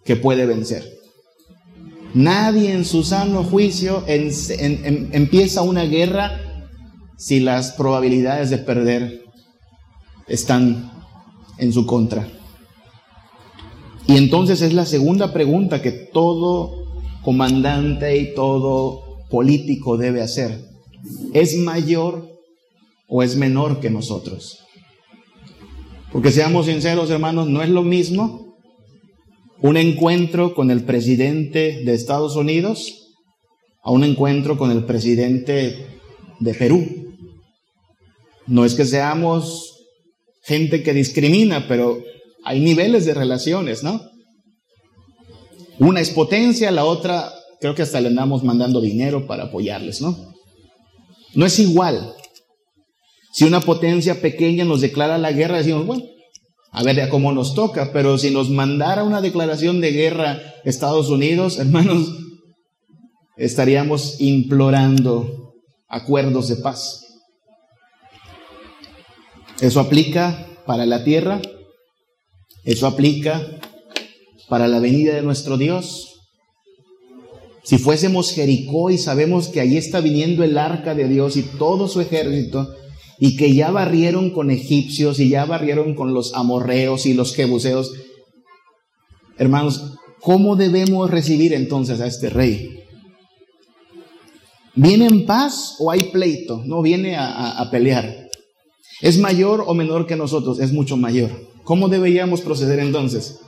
que 0.04 0.16
puede 0.16 0.46
vencer. 0.46 0.95
Nadie 2.16 2.72
en 2.72 2.86
su 2.86 3.04
sano 3.04 3.44
juicio 3.44 4.06
empieza 4.08 5.64
una 5.64 5.84
guerra 5.84 6.40
si 7.18 7.42
las 7.42 7.74
probabilidades 7.74 8.50
de 8.50 8.58
perder 8.58 9.22
están 10.26 10.94
en 11.58 11.74
su 11.74 11.86
contra. 11.86 12.26
Y 14.08 14.16
entonces 14.16 14.62
es 14.62 14.74
la 14.74 14.86
segunda 14.86 15.34
pregunta 15.34 15.82
que 15.82 15.92
todo 15.92 16.86
comandante 17.22 18.18
y 18.18 18.34
todo 18.34 19.26
político 19.30 19.98
debe 19.98 20.22
hacer. 20.22 20.70
¿Es 21.34 21.58
mayor 21.58 22.30
o 23.10 23.24
es 23.24 23.36
menor 23.36 23.82
que 23.82 23.90
nosotros? 23.90 24.60
Porque 26.14 26.32
seamos 26.32 26.68
sinceros, 26.68 27.10
hermanos, 27.10 27.50
no 27.50 27.62
es 27.62 27.68
lo 27.68 27.84
mismo 27.84 28.45
un 29.62 29.78
encuentro 29.78 30.54
con 30.54 30.72
el 30.72 30.84
presidente 30.84 31.82
de 31.84 31.94
Estados 31.94 32.36
Unidos 32.36 33.14
a 33.84 33.92
un 33.92 34.04
encuentro 34.04 34.58
con 34.58 34.72
el 34.72 34.84
presidente 34.86 36.00
de 36.40 36.54
Perú. 36.54 36.86
No 38.48 38.66
es 38.66 38.74
que 38.74 38.86
seamos 38.86 39.76
gente 40.44 40.84
que 40.84 40.94
discrimina, 40.94 41.68
pero 41.68 42.04
hay 42.44 42.60
niveles 42.60 43.06
de 43.06 43.14
relaciones, 43.14 43.84
¿no? 43.84 44.02
Una 45.80 46.00
es 46.02 46.12
potencia, 46.12 46.72
la 46.72 46.86
otra 46.86 47.32
creo 47.60 47.76
que 47.76 47.82
hasta 47.82 48.02
le 48.02 48.10
andamos 48.10 48.44
mandando 48.44 48.82
dinero 48.82 49.28
para 49.28 49.46
apoyarles, 49.46 50.02
¿no? 50.02 50.34
No 51.34 51.46
es 51.46 51.60
igual. 51.60 52.14
Si 53.34 53.44
una 53.44 53.60
potencia 53.60 54.22
pequeña 54.22 54.66
nos 54.66 54.82
declara 54.82 55.18
la 55.18 55.32
guerra, 55.32 55.58
decimos, 55.58 55.86
bueno, 55.86 56.04
a 56.76 56.84
ver 56.84 56.98
ya 56.98 57.10
cómo 57.10 57.32
nos 57.32 57.54
toca, 57.56 57.94
pero 57.94 58.18
si 58.18 58.32
nos 58.32 58.50
mandara 58.50 59.06
una 59.06 59.22
declaración 59.22 59.80
de 59.80 59.94
guerra 59.94 60.42
Estados 60.66 61.10
Unidos, 61.10 61.58
hermanos, 61.60 62.10
estaríamos 63.38 64.20
implorando 64.20 65.54
acuerdos 65.88 66.50
de 66.50 66.58
paz. 66.58 67.02
Eso 69.62 69.80
aplica 69.80 70.48
para 70.66 70.86
la 70.86 71.06
tierra, 71.06 71.42
eso 72.66 72.88
aplica 72.88 73.42
para 74.50 74.68
la 74.68 74.80
venida 74.82 75.16
de 75.16 75.22
nuestro 75.22 75.58
Dios. 75.58 76.20
Si 77.64 77.78
fuésemos 77.78 78.34
Jericó 78.34 78.90
y 78.90 78.98
sabemos 78.98 79.48
que 79.48 79.62
ahí 79.62 79.78
está 79.78 80.02
viniendo 80.02 80.44
el 80.44 80.58
arca 80.58 80.94
de 80.94 81.08
Dios 81.08 81.38
y 81.38 81.44
todo 81.44 81.88
su 81.88 82.02
ejército, 82.02 82.76
y 83.20 83.38
que 83.38 83.54
ya 83.54 83.72
barrieron 83.72 84.32
con 84.32 84.52
egipcios 84.52 85.20
y 85.20 85.30
ya 85.30 85.46
barrieron 85.46 85.96
con 85.96 86.14
los 86.14 86.34
amorreos 86.34 87.06
y 87.06 87.14
los 87.14 87.36
jebuseos, 87.36 87.94
hermanos, 89.38 89.96
¿cómo 90.20 90.56
debemos 90.56 91.10
recibir 91.10 91.54
entonces 91.54 92.02
a 92.02 92.08
este 92.08 92.30
rey? 92.30 92.80
¿Viene 94.76 95.06
en 95.06 95.26
paz 95.26 95.76
o 95.80 95.92
hay 95.92 96.04
pleito? 96.04 96.62
No 96.66 96.82
viene 96.82 97.16
a, 97.16 97.60
a 97.60 97.72
pelear. 97.72 98.28
¿Es 99.02 99.18
mayor 99.20 99.64
o 99.66 99.74
menor 99.74 100.06
que 100.06 100.16
nosotros? 100.16 100.60
Es 100.60 100.74
mucho 100.74 100.98
mayor. 100.98 101.32
¿Cómo 101.64 101.88
deberíamos 101.88 102.42
proceder 102.42 102.80
entonces? 102.80 103.40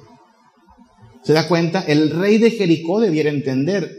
¿Se 1.23 1.33
da 1.33 1.49
cuenta? 1.49 1.81
El 1.81 2.11
rey 2.11 2.37
de 2.37 2.51
Jericó 2.51 3.01
debiera 3.01 3.29
entender. 3.29 3.91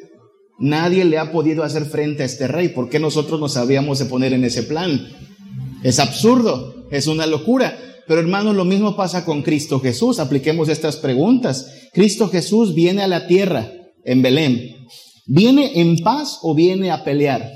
Nadie 0.58 1.04
le 1.04 1.18
ha 1.18 1.30
podido 1.30 1.62
hacer 1.62 1.84
frente 1.84 2.22
a 2.22 2.26
este 2.26 2.48
rey. 2.48 2.68
¿Por 2.68 2.88
qué 2.88 2.98
nosotros 2.98 3.38
nos 3.38 3.52
sabíamos 3.52 3.98
de 3.98 4.06
poner 4.06 4.32
en 4.32 4.44
ese 4.44 4.62
plan? 4.62 5.06
Es 5.82 5.98
absurdo, 5.98 6.86
es 6.90 7.06
una 7.06 7.26
locura. 7.26 7.78
Pero 8.06 8.20
hermanos, 8.20 8.56
lo 8.56 8.64
mismo 8.64 8.96
pasa 8.96 9.24
con 9.24 9.42
Cristo 9.42 9.80
Jesús. 9.80 10.18
Apliquemos 10.18 10.68
estas 10.68 10.96
preguntas. 10.96 11.88
Cristo 11.92 12.28
Jesús 12.28 12.74
viene 12.74 13.02
a 13.02 13.08
la 13.08 13.26
tierra 13.26 13.70
en 14.04 14.22
Belén. 14.22 14.86
¿Viene 15.26 15.80
en 15.80 15.98
paz 15.98 16.38
o 16.42 16.54
viene 16.54 16.90
a 16.90 17.04
pelear? 17.04 17.50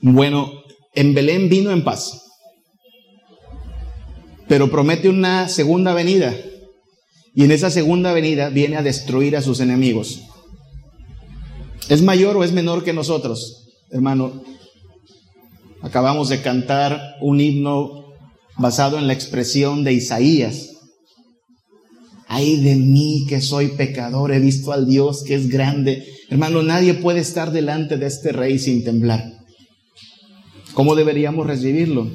Bueno, 0.00 0.64
en 0.92 1.14
Belén 1.14 1.48
vino 1.48 1.70
en 1.70 1.84
paz. 1.84 2.20
Pero 4.48 4.70
promete 4.70 5.08
una 5.08 5.48
segunda 5.48 5.94
venida. 5.94 6.34
Y 7.34 7.44
en 7.44 7.52
esa 7.52 7.70
segunda 7.70 8.12
venida 8.12 8.48
viene 8.48 8.76
a 8.76 8.82
destruir 8.82 9.36
a 9.36 9.42
sus 9.42 9.60
enemigos. 9.60 10.20
¿Es 11.88 12.02
mayor 12.02 12.36
o 12.36 12.44
es 12.44 12.52
menor 12.52 12.82
que 12.82 12.92
nosotros? 12.92 13.68
Hermano, 13.90 14.42
acabamos 15.84 16.30
de 16.30 16.40
cantar 16.40 17.16
un 17.20 17.40
himno 17.40 18.06
basado 18.56 18.98
en 18.98 19.06
la 19.06 19.12
expresión 19.12 19.84
de 19.84 19.92
Isaías. 19.92 20.70
Ay 22.26 22.56
de 22.56 22.74
mí 22.74 23.26
que 23.28 23.42
soy 23.42 23.68
pecador, 23.68 24.32
he 24.32 24.40
visto 24.40 24.72
al 24.72 24.86
Dios 24.86 25.22
que 25.24 25.34
es 25.34 25.48
grande. 25.48 26.06
Hermano, 26.30 26.62
nadie 26.62 26.94
puede 26.94 27.20
estar 27.20 27.52
delante 27.52 27.98
de 27.98 28.06
este 28.06 28.32
rey 28.32 28.58
sin 28.58 28.82
temblar. 28.82 29.30
¿Cómo 30.72 30.94
deberíamos 30.94 31.46
recibirlo? 31.46 32.10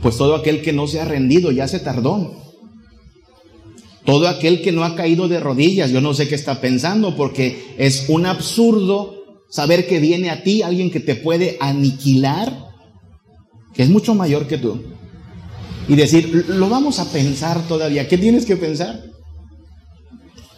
Pues 0.00 0.16
todo 0.16 0.36
aquel 0.36 0.62
que 0.62 0.72
no 0.72 0.86
se 0.86 1.00
ha 1.00 1.04
rendido 1.04 1.52
ya 1.52 1.68
se 1.68 1.80
tardó. 1.80 2.34
Todo 4.06 4.28
aquel 4.28 4.62
que 4.62 4.72
no 4.72 4.84
ha 4.84 4.96
caído 4.96 5.28
de 5.28 5.38
rodillas, 5.38 5.90
yo 5.90 6.00
no 6.00 6.14
sé 6.14 6.28
qué 6.28 6.34
está 6.34 6.60
pensando, 6.60 7.14
porque 7.14 7.74
es 7.76 8.06
un 8.08 8.24
absurdo 8.24 9.15
saber 9.56 9.86
que 9.86 10.00
viene 10.00 10.28
a 10.28 10.42
ti 10.42 10.60
alguien 10.60 10.90
que 10.90 11.00
te 11.00 11.14
puede 11.14 11.56
aniquilar, 11.60 12.68
que 13.72 13.84
es 13.84 13.88
mucho 13.88 14.14
mayor 14.14 14.46
que 14.46 14.58
tú. 14.58 14.82
Y 15.88 15.96
decir, 15.96 16.44
lo 16.48 16.68
vamos 16.68 16.98
a 16.98 17.10
pensar 17.10 17.66
todavía. 17.66 18.06
¿Qué 18.06 18.18
tienes 18.18 18.44
que 18.44 18.58
pensar? 18.58 19.02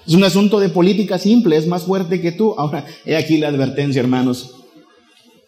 Es 0.05 0.15
un 0.15 0.25
asunto 0.25 0.59
de 0.59 0.69
política 0.69 1.17
simple, 1.21 1.57
es 1.57 1.69
más 1.69 1.85
fuerte 1.85 2.21
que 2.21 2.33
tú. 2.33 2.57
Ahora, 2.59 2.87
he 3.05 3.17
aquí 3.17 3.39
la 3.39 3.47
advertencia, 3.47 4.01
hermanos. 4.01 4.57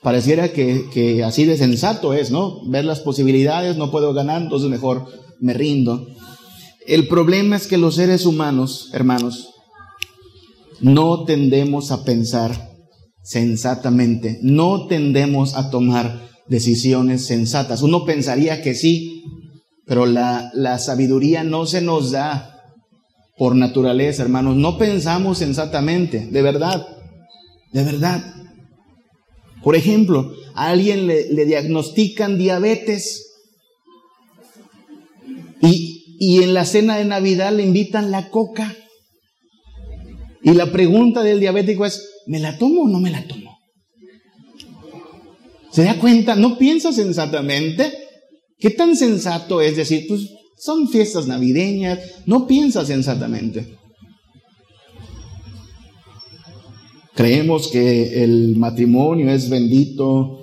Pareciera 0.00 0.52
que, 0.52 0.84
que 0.94 1.24
así 1.24 1.44
de 1.44 1.56
sensato 1.56 2.14
es, 2.14 2.30
¿no? 2.30 2.60
Ver 2.70 2.84
las 2.84 3.00
posibilidades, 3.00 3.76
no 3.76 3.90
puedo 3.90 4.14
ganar, 4.14 4.42
entonces 4.42 4.70
mejor 4.70 5.06
me 5.40 5.54
rindo. 5.54 6.06
El 6.86 7.08
problema 7.08 7.56
es 7.56 7.66
que 7.66 7.78
los 7.78 7.96
seres 7.96 8.26
humanos, 8.26 8.90
hermanos, 8.92 9.48
no 10.80 11.24
tendemos 11.24 11.90
a 11.90 12.04
pensar 12.04 12.69
sensatamente, 13.22 14.38
no 14.42 14.86
tendemos 14.86 15.54
a 15.54 15.70
tomar 15.70 16.28
decisiones 16.48 17.26
sensatas. 17.26 17.82
Uno 17.82 18.04
pensaría 18.04 18.62
que 18.62 18.74
sí, 18.74 19.24
pero 19.86 20.06
la, 20.06 20.50
la 20.54 20.78
sabiduría 20.78 21.44
no 21.44 21.66
se 21.66 21.80
nos 21.80 22.10
da 22.10 22.60
por 23.36 23.56
naturaleza, 23.56 24.22
hermanos. 24.22 24.56
No 24.56 24.76
pensamos 24.76 25.38
sensatamente, 25.38 26.26
de 26.26 26.42
verdad, 26.42 26.86
de 27.72 27.84
verdad. 27.84 28.34
Por 29.62 29.76
ejemplo, 29.76 30.32
a 30.54 30.70
alguien 30.70 31.06
le, 31.06 31.32
le 31.32 31.44
diagnostican 31.44 32.38
diabetes 32.38 33.26
y, 35.62 36.16
y 36.18 36.42
en 36.42 36.54
la 36.54 36.64
cena 36.64 36.96
de 36.96 37.04
Navidad 37.04 37.52
le 37.52 37.62
invitan 37.62 38.10
la 38.10 38.30
coca. 38.30 38.74
Y 40.42 40.52
la 40.52 40.72
pregunta 40.72 41.22
del 41.22 41.40
diabético 41.40 41.84
es, 41.84 42.22
¿me 42.26 42.38
la 42.38 42.56
tomo 42.56 42.82
o 42.82 42.88
no 42.88 42.98
me 43.00 43.10
la 43.10 43.26
tomo? 43.26 43.58
¿Se 45.70 45.84
da 45.84 45.98
cuenta? 45.98 46.34
¿No 46.34 46.58
piensa 46.58 46.92
sensatamente? 46.92 47.92
¿Qué 48.58 48.70
tan 48.70 48.96
sensato 48.96 49.60
es 49.60 49.76
decir, 49.76 50.06
pues 50.08 50.28
son 50.56 50.88
fiestas 50.88 51.26
navideñas? 51.26 51.98
No 52.26 52.46
piensa 52.46 52.84
sensatamente. 52.84 53.78
Creemos 57.14 57.68
que 57.68 58.22
el 58.22 58.56
matrimonio 58.56 59.30
es 59.30 59.50
bendito 59.50 60.42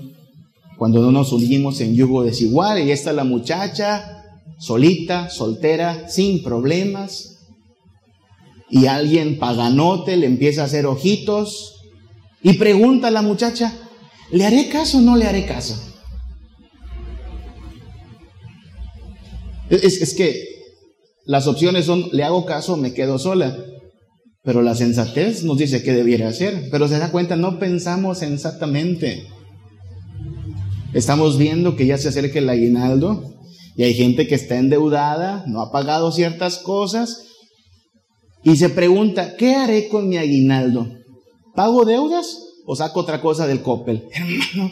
cuando 0.77 1.01
no 1.01 1.11
nos 1.11 1.33
unimos 1.33 1.81
en 1.81 1.95
yugo 1.95 2.23
desigual 2.23 2.79
y 2.79 2.91
esta 2.91 3.11
la 3.13 3.23
muchacha 3.23 4.23
solita, 4.59 5.29
soltera, 5.29 6.07
sin 6.07 6.43
problemas, 6.43 7.36
y 8.69 8.87
alguien 8.87 9.39
paganote 9.39 10.17
le 10.17 10.27
empieza 10.27 10.61
a 10.61 10.65
hacer 10.65 10.85
ojitos 10.85 11.77
y 12.41 12.53
pregunta 12.53 13.07
a 13.07 13.11
la 13.11 13.21
muchacha, 13.21 13.73
¿le 14.31 14.45
haré 14.45 14.69
caso 14.69 14.99
o 14.99 15.01
no 15.01 15.15
le 15.15 15.25
haré 15.25 15.45
caso? 15.45 15.81
Es, 19.69 20.13
que 20.13 20.45
las 21.25 21.47
opciones 21.47 21.85
son, 21.85 22.09
¿le 22.13 22.23
hago 22.23 22.45
caso 22.45 22.73
o 22.73 22.77
me 22.77 22.93
quedo 22.93 23.19
sola? 23.19 23.57
Pero 24.43 24.61
la 24.61 24.75
sensatez 24.75 25.43
nos 25.43 25.57
dice 25.57 25.83
qué 25.83 25.91
debiera 25.91 26.29
hacer. 26.29 26.69
Pero 26.71 26.87
se 26.87 26.99
da 26.99 27.11
cuenta, 27.11 27.35
no 27.35 27.59
pensamos 27.59 28.19
sensatamente. 28.19 29.27
Estamos 30.93 31.37
viendo 31.37 31.75
que 31.75 31.85
ya 31.85 31.97
se 31.97 32.07
acerca 32.07 32.39
el 32.39 32.49
aguinaldo 32.49 33.35
y 33.75 33.83
hay 33.83 33.93
gente 33.93 34.25
que 34.25 34.35
está 34.35 34.57
endeudada, 34.57 35.43
no 35.47 35.61
ha 35.61 35.71
pagado 35.71 36.13
ciertas 36.13 36.59
cosas 36.59 37.26
y 38.43 38.55
se 38.55 38.69
pregunta, 38.69 39.35
¿qué 39.35 39.55
haré 39.55 39.87
con 39.89 40.07
mi 40.07 40.17
aguinaldo? 40.17 40.87
¿Pago 41.55 41.85
deudas 41.85 42.37
o 42.65 42.75
saco 42.75 43.01
otra 43.01 43.21
cosa 43.21 43.47
del 43.47 43.61
Coppel? 43.61 44.03
Hermano, 44.13 44.71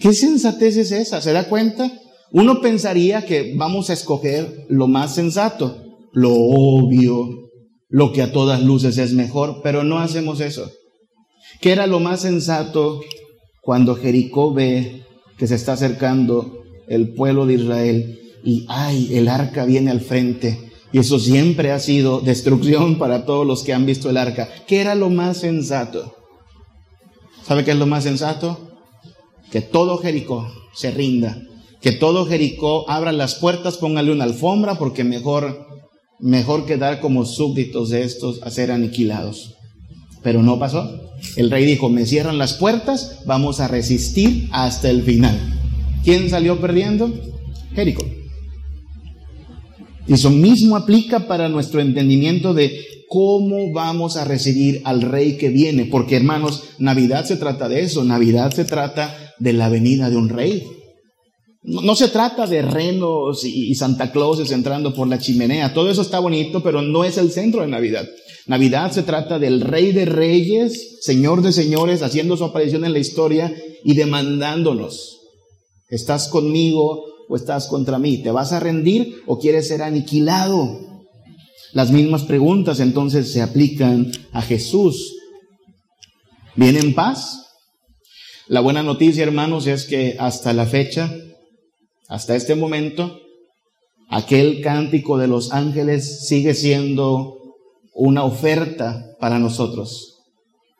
¿qué 0.00 0.12
sensatez 0.12 0.76
es 0.76 0.92
esa? 0.92 1.20
¿Se 1.20 1.32
da 1.32 1.48
cuenta? 1.48 1.90
Uno 2.32 2.60
pensaría 2.60 3.24
que 3.24 3.54
vamos 3.56 3.90
a 3.90 3.92
escoger 3.92 4.66
lo 4.68 4.88
más 4.88 5.14
sensato, 5.14 5.76
lo 6.12 6.32
obvio, 6.32 7.50
lo 7.88 8.12
que 8.12 8.22
a 8.22 8.32
todas 8.32 8.62
luces 8.62 8.98
es 8.98 9.12
mejor, 9.12 9.60
pero 9.62 9.84
no 9.84 9.98
hacemos 9.98 10.40
eso. 10.40 10.70
¿Qué 11.60 11.72
era 11.72 11.86
lo 11.86 12.00
más 12.00 12.20
sensato 12.20 13.00
cuando 13.62 13.94
Jericó 13.96 14.52
ve 14.52 15.04
que 15.38 15.46
se 15.46 15.54
está 15.54 15.72
acercando 15.72 16.64
el 16.86 17.14
pueblo 17.14 17.46
de 17.46 17.54
Israel 17.54 18.20
y 18.44 18.66
ay, 18.68 19.16
el 19.16 19.28
arca 19.28 19.64
viene 19.64 19.90
al 19.90 20.00
frente. 20.00 20.70
Y 20.94 21.00
eso 21.00 21.18
siempre 21.18 21.72
ha 21.72 21.80
sido 21.80 22.20
destrucción 22.20 22.98
para 22.98 23.26
todos 23.26 23.44
los 23.44 23.64
que 23.64 23.74
han 23.74 23.84
visto 23.84 24.08
el 24.08 24.16
arca. 24.16 24.48
¿Qué 24.68 24.80
era 24.80 24.94
lo 24.94 25.10
más 25.10 25.38
sensato? 25.38 26.14
¿Sabe 27.44 27.64
qué 27.64 27.72
es 27.72 27.76
lo 27.76 27.86
más 27.86 28.04
sensato? 28.04 28.78
Que 29.50 29.60
todo 29.60 29.98
Jericó 29.98 30.48
se 30.72 30.92
rinda. 30.92 31.42
Que 31.82 31.90
todo 31.90 32.26
Jericó 32.26 32.88
abra 32.88 33.10
las 33.10 33.34
puertas, 33.34 33.76
póngale 33.76 34.12
una 34.12 34.22
alfombra, 34.22 34.78
porque 34.78 35.02
mejor, 35.02 35.66
mejor 36.20 36.64
quedar 36.64 37.00
como 37.00 37.26
súbditos 37.26 37.90
de 37.90 38.04
estos 38.04 38.40
a 38.44 38.50
ser 38.52 38.70
aniquilados. 38.70 39.56
Pero 40.22 40.44
no 40.44 40.60
pasó. 40.60 41.10
El 41.34 41.50
rey 41.50 41.64
dijo, 41.64 41.88
me 41.88 42.06
cierran 42.06 42.38
las 42.38 42.54
puertas, 42.54 43.18
vamos 43.26 43.58
a 43.58 43.66
resistir 43.66 44.48
hasta 44.52 44.90
el 44.90 45.02
final. 45.02 45.40
¿Quién 46.04 46.30
salió 46.30 46.60
perdiendo? 46.60 47.12
Jericó. 47.74 48.04
Y 50.06 50.14
eso 50.14 50.30
mismo 50.30 50.76
aplica 50.76 51.26
para 51.26 51.48
nuestro 51.48 51.80
entendimiento 51.80 52.52
de 52.52 52.84
cómo 53.08 53.72
vamos 53.72 54.16
a 54.16 54.24
recibir 54.24 54.82
al 54.84 55.02
rey 55.02 55.36
que 55.36 55.48
viene. 55.48 55.86
Porque 55.86 56.16
hermanos, 56.16 56.64
Navidad 56.78 57.24
se 57.24 57.36
trata 57.36 57.68
de 57.68 57.82
eso. 57.82 58.04
Navidad 58.04 58.52
se 58.52 58.64
trata 58.64 59.34
de 59.38 59.52
la 59.52 59.68
venida 59.68 60.10
de 60.10 60.16
un 60.16 60.28
rey. 60.28 60.62
No, 61.62 61.96
se 61.96 62.08
trata 62.08 62.46
de 62.46 62.60
renos 62.60 63.42
y, 63.44 63.74
Santa 63.74 64.12
Clauses 64.12 64.50
entrando 64.50 64.92
por 64.92 65.08
la 65.08 65.18
chimenea. 65.18 65.72
Todo 65.72 65.90
eso 65.90 66.02
está 66.02 66.18
bonito, 66.18 66.62
pero 66.62 66.82
no 66.82 67.04
es 67.04 67.16
el 67.16 67.30
centro 67.30 67.62
de 67.62 67.68
Navidad. 67.68 68.06
Navidad 68.46 68.92
se 68.92 69.02
trata 69.02 69.38
del 69.38 69.62
Rey 69.62 69.92
de 69.92 70.04
Reyes, 70.04 70.98
Señor 71.00 71.40
de 71.40 71.52
Señores, 71.52 72.02
haciendo 72.02 72.36
su 72.36 72.44
aparición 72.44 72.84
en 72.84 72.92
la 72.92 72.98
historia 72.98 73.54
y 73.82 73.94
demandándonos. 73.94 75.20
¿Estás 75.88 76.28
conmigo 76.28 77.13
o 77.28 77.36
estás 77.36 77.68
contra 77.68 77.98
mí? 77.98 78.18
¿Te 78.18 78.30
vas 78.30 78.52
a 78.52 78.60
rendir 78.60 79.22
o 79.26 79.38
quieres 79.38 79.68
ser 79.68 79.82
aniquilado? 79.82 80.80
Las 81.72 81.90
mismas 81.90 82.22
preguntas 82.22 82.80
entonces 82.80 83.32
se 83.32 83.42
aplican 83.42 84.12
a 84.32 84.42
Jesús. 84.42 85.16
¿Viene 86.56 86.80
en 86.80 86.94
paz? 86.94 87.40
La 88.46 88.60
buena 88.60 88.82
noticia, 88.82 89.24
hermanos, 89.24 89.66
es 89.66 89.86
que 89.86 90.16
hasta 90.18 90.52
la 90.52 90.66
fecha 90.66 91.10
hasta 92.08 92.36
este 92.36 92.54
momento, 92.54 93.18
aquel 94.08 94.60
cántico 94.60 95.16
de 95.16 95.26
los 95.26 95.52
ángeles 95.52 96.28
sigue 96.28 96.54
siendo 96.54 97.38
una 97.94 98.24
oferta 98.24 99.16
para 99.18 99.38
nosotros. 99.38 100.18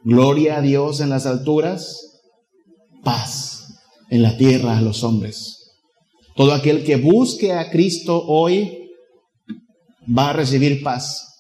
Gloria 0.03 0.59
a 0.59 0.61
Dios 0.61 1.01
en 1.01 1.09
las 1.09 1.25
alturas, 1.25 2.21
paz 3.03 3.81
en 4.11 4.23
la 4.23 4.37
tierra 4.37 4.77
a 4.77 4.83
los 4.83 5.03
hombres. 5.03 5.54
Todo 6.35 6.53
aquel 6.53 6.85
que 6.85 6.97
busque 6.97 7.53
a 7.53 7.71
Cristo 7.71 8.25
hoy 8.27 8.91
va 10.07 10.31
a 10.31 10.33
recibir 10.33 10.83
paz. 10.83 11.37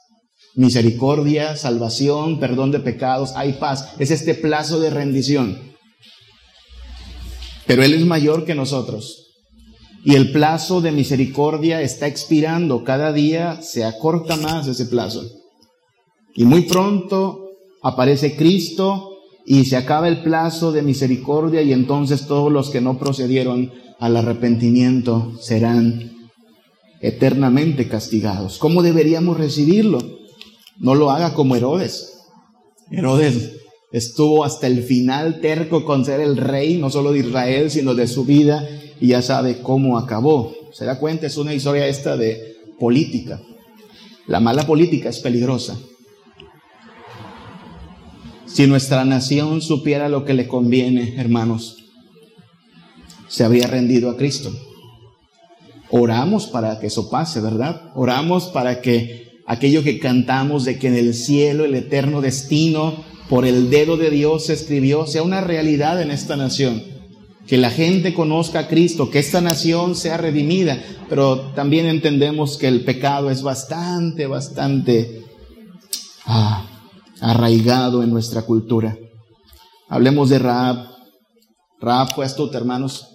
Misericordia, 0.55 1.57
salvación, 1.57 2.39
perdón 2.39 2.71
de 2.71 2.79
pecados, 2.79 3.33
hay 3.35 3.55
paz. 3.55 3.95
Es 3.99 4.13
este 4.13 4.35
plazo 4.35 4.79
de 4.79 4.91
rendición. 4.91 5.75
Pero 7.67 7.83
Él 7.83 7.95
es 7.95 8.05
mayor 8.05 8.45
que 8.45 8.55
nosotros. 8.55 9.25
Y 10.05 10.15
el 10.15 10.33
plazo 10.33 10.81
de 10.81 10.93
misericordia 10.93 11.81
está 11.81 12.07
expirando. 12.07 12.85
Cada 12.85 13.13
día 13.13 13.63
se 13.63 13.85
acorta 13.85 14.37
más 14.37 14.69
ese 14.69 14.87
plazo. 14.87 15.25
Y 16.35 16.45
muy 16.45 16.63
pronto 16.63 17.49
aparece 17.83 18.37
Cristo 18.37 19.14
y 19.47 19.65
se 19.67 19.77
acaba 19.77 20.09
el 20.09 20.23
plazo 20.23 20.73
de 20.73 20.83
misericordia 20.83 21.63
y 21.63 21.73
entonces 21.73 22.27
todos 22.27 22.51
los 22.51 22.71
que 22.71 22.81
no 22.81 22.99
procedieron 22.99 23.73
al 23.99 24.17
arrepentimiento 24.17 25.33
serán 25.41 26.13
eternamente 27.01 27.89
castigados. 27.89 28.59
¿Cómo 28.59 28.83
deberíamos 28.83 29.37
recibirlo? 29.37 29.99
No 30.79 30.95
lo 30.95 31.11
haga 31.11 31.35
como 31.35 31.57
Herodes. 31.57 32.23
Herodes 32.91 33.53
estuvo 33.93 34.45
hasta 34.45 34.67
el 34.67 34.83
final 34.83 35.41
terco 35.41 35.85
con 35.85 36.05
ser 36.05 36.21
el 36.21 36.37
rey, 36.37 36.79
no 36.79 36.91
solo 36.91 37.13
de 37.13 37.21
Israel, 37.21 37.71
sino 37.71 37.95
de 37.95 38.09
su 38.09 38.25
vida 38.25 38.67
y 39.01 39.09
ya 39.09 39.23
sabe 39.23 39.59
cómo 39.63 39.99
acabó. 39.99 40.55
Se 40.73 40.85
da 40.85 40.99
cuenta, 40.99 41.27
es 41.27 41.37
una 41.37 41.55
historia 41.55 41.87
esta 41.87 42.17
de 42.17 42.57
política. 42.81 43.41
La 44.27 44.41
mala 44.41 44.67
política 44.67 45.11
es 45.11 45.21
peligrosa. 45.21 45.79
Si 48.55 48.69
nuestra 48.69 49.05
nación 49.05 49.63
supiera 49.63 50.09
lo 50.09 50.25
que 50.25 50.33
le 50.33 50.47
conviene, 50.47 51.17
hermanos, 51.17 51.79
se 53.27 53.43
habría 53.43 53.67
rendido 53.67 54.09
a 54.09 54.17
Cristo. 54.17 54.53
Oramos 55.91 56.47
para 56.47 56.79
que 56.79 56.87
eso 56.87 57.11
pase, 57.11 57.41
¿verdad? 57.41 57.91
Oramos 57.97 58.45
para 58.45 58.81
que 58.81 59.41
aquello 59.45 59.83
que 59.83 59.99
cantamos 59.99 60.65
de 60.65 60.79
que 60.79 60.87
en 60.87 60.95
el 60.95 61.15
cielo 61.15 61.65
el 61.65 61.75
eterno 61.75 62.21
destino 62.21 63.03
por 63.29 63.45
el 63.45 63.71
dedo 63.71 63.97
de 63.97 64.11
Dios 64.11 64.47
se 64.47 64.53
escribió 64.53 65.09
sea 65.09 65.25
una 65.25 65.41
realidad 65.41 66.01
en 66.01 66.13
esta 66.13 66.37
nación 66.37 66.81
que 67.49 67.57
la 67.57 67.71
gente 67.71 68.15
conozca 68.15 68.61
a 68.61 68.69
Cristo, 68.69 69.11
que 69.11 69.19
esta 69.19 69.41
nación 69.41 69.97
sea 69.97 70.17
redimida, 70.17 70.81
pero 71.09 71.41
también 71.57 71.87
entendemos 71.87 72.57
que 72.57 72.69
el 72.69 72.85
pecado 72.85 73.33
es 73.33 73.43
bastante, 73.43 74.29
bastante 74.29 75.25
ah, 76.25 76.69
arraigado 77.21 78.03
en 78.03 78.11
nuestra 78.11 78.43
cultura. 78.43 78.97
Hablemos 79.89 80.29
de 80.29 80.39
Raab. 80.39 80.89
Raab 81.81 82.15
fue 82.15 82.25
astuta, 82.25 82.59
hermanos. 82.59 83.09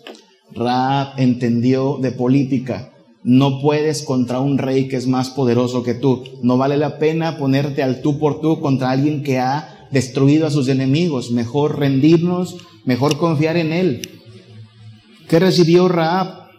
Raab 0.54 1.20
entendió 1.20 1.98
de 2.02 2.12
política. 2.12 2.94
No 3.24 3.62
puedes 3.62 4.04
contra 4.04 4.40
un 4.40 4.58
rey 4.58 4.88
que 4.88 4.96
es 4.96 5.08
más 5.08 5.30
poderoso 5.30 5.84
que 5.84 5.94
tú. 5.94 6.24
No 6.42 6.58
vale 6.58 6.78
la 6.78 6.98
pena 7.00 7.38
ponerte 7.38 7.84
al 7.84 8.02
tú 8.02 8.18
por 8.18 8.42
tú 8.42 8.62
contra 8.62 8.92
alguien 8.92 9.24
que 9.24 9.40
ha 9.40 9.88
destruido 9.92 10.48
a 10.48 10.52
sus 10.52 10.68
enemigos. 10.70 11.32
Mejor 11.32 11.80
rendirnos, 11.80 12.56
mejor 12.86 13.18
confiar 13.18 13.58
en 13.58 13.74
él. 13.74 14.02
¿Qué 15.28 15.40
recibió 15.40 15.88
Raab? 15.88 16.50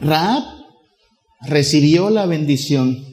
Raab 0.00 0.55
recibió 1.48 2.10
la 2.10 2.26
bendición 2.26 3.04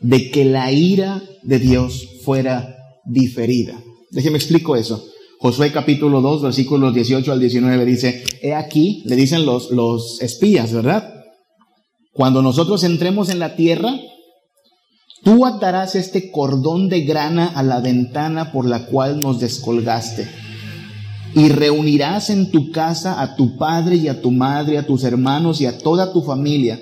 de 0.00 0.30
que 0.30 0.44
la 0.44 0.72
ira 0.72 1.22
de 1.42 1.58
Dios 1.58 2.08
fuera 2.24 2.76
diferida. 3.04 3.80
Déjeme 4.10 4.38
explico 4.38 4.76
eso. 4.76 5.04
Josué 5.38 5.72
capítulo 5.72 6.20
2, 6.20 6.42
versículos 6.42 6.94
18 6.94 7.32
al 7.32 7.40
19 7.40 7.84
dice, 7.84 8.22
he 8.42 8.54
aquí, 8.54 9.02
le 9.06 9.16
dicen 9.16 9.44
los, 9.44 9.70
los 9.70 10.20
espías, 10.20 10.72
¿verdad? 10.72 11.12
Cuando 12.12 12.42
nosotros 12.42 12.84
entremos 12.84 13.28
en 13.28 13.38
la 13.38 13.56
tierra, 13.56 13.92
Tú 15.22 15.46
atarás 15.46 15.94
este 15.94 16.32
cordón 16.32 16.88
de 16.88 17.02
grana 17.02 17.46
a 17.46 17.62
la 17.62 17.80
ventana 17.80 18.50
por 18.50 18.66
la 18.66 18.86
cual 18.86 19.20
nos 19.20 19.38
descolgaste. 19.38 20.28
Y 21.34 21.48
reunirás 21.48 22.28
en 22.28 22.50
tu 22.50 22.72
casa 22.72 23.22
a 23.22 23.36
tu 23.36 23.56
padre 23.56 23.96
y 23.96 24.08
a 24.08 24.20
tu 24.20 24.32
madre, 24.32 24.78
a 24.78 24.86
tus 24.86 25.04
hermanos 25.04 25.60
y 25.60 25.66
a 25.66 25.78
toda 25.78 26.12
tu 26.12 26.22
familia. 26.22 26.80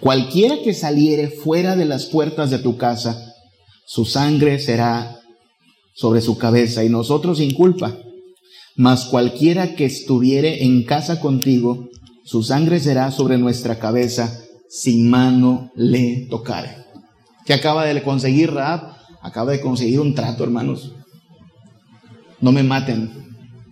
Cualquiera 0.00 0.58
que 0.62 0.74
saliere 0.74 1.28
fuera 1.28 1.76
de 1.76 1.84
las 1.84 2.06
puertas 2.06 2.50
de 2.50 2.58
tu 2.58 2.76
casa, 2.76 3.34
su 3.86 4.04
sangre 4.04 4.58
será 4.58 5.20
sobre 5.94 6.20
su 6.20 6.36
cabeza 6.36 6.84
y 6.84 6.88
nosotros 6.88 7.38
sin 7.38 7.54
culpa. 7.54 7.96
Mas 8.76 9.04
cualquiera 9.04 9.76
que 9.76 9.84
estuviere 9.84 10.64
en 10.64 10.82
casa 10.84 11.20
contigo, 11.20 11.88
su 12.24 12.42
sangre 12.42 12.80
será 12.80 13.10
sobre 13.10 13.38
nuestra 13.38 13.78
cabeza 13.78 14.40
sin 14.68 15.08
mano 15.08 15.70
le 15.76 16.26
tocare. 16.28 16.84
¿Qué 17.46 17.54
acaba 17.54 17.84
de 17.84 18.02
conseguir 18.02 18.52
Raab? 18.52 18.96
Acaba 19.22 19.52
de 19.52 19.60
conseguir 19.60 20.00
un 20.00 20.14
trato, 20.14 20.42
hermanos. 20.42 20.92
No 22.40 22.50
me 22.52 22.62
maten. 22.62 23.10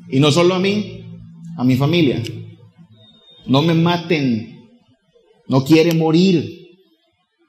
Y 0.08 0.20
no 0.20 0.30
solo 0.30 0.54
a 0.54 0.58
mí, 0.58 1.04
a 1.56 1.64
mi 1.64 1.76
familia. 1.76 2.22
No 3.46 3.62
me 3.62 3.74
maten. 3.74 4.61
No 5.52 5.66
quiere 5.66 5.92
morir. 5.92 6.78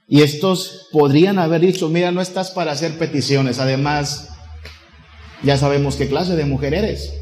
Y 0.09 0.23
estos 0.23 0.89
podrían 0.91 1.39
haber 1.39 1.61
dicho, 1.61 1.87
mira, 1.87 2.11
no 2.11 2.19
estás 2.19 2.51
para 2.51 2.73
hacer 2.73 2.97
peticiones. 2.97 3.59
Además, 3.59 4.27
ya 5.41 5.57
sabemos 5.57 5.95
qué 5.95 6.09
clase 6.09 6.35
de 6.35 6.43
mujer 6.43 6.73
eres. 6.73 7.13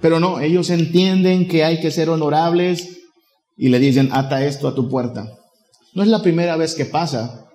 Pero 0.00 0.20
no, 0.20 0.40
ellos 0.40 0.70
entienden 0.70 1.48
que 1.48 1.64
hay 1.64 1.82
que 1.82 1.90
ser 1.90 2.08
honorables, 2.08 3.02
y 3.58 3.68
le 3.68 3.78
dicen, 3.78 4.08
ata 4.10 4.42
esto 4.42 4.68
a 4.68 4.74
tu 4.74 4.88
puerta. 4.88 5.30
No 5.92 6.02
es 6.02 6.08
la 6.08 6.22
primera 6.22 6.56
vez 6.56 6.74
que 6.74 6.86
pasa. 6.86 7.50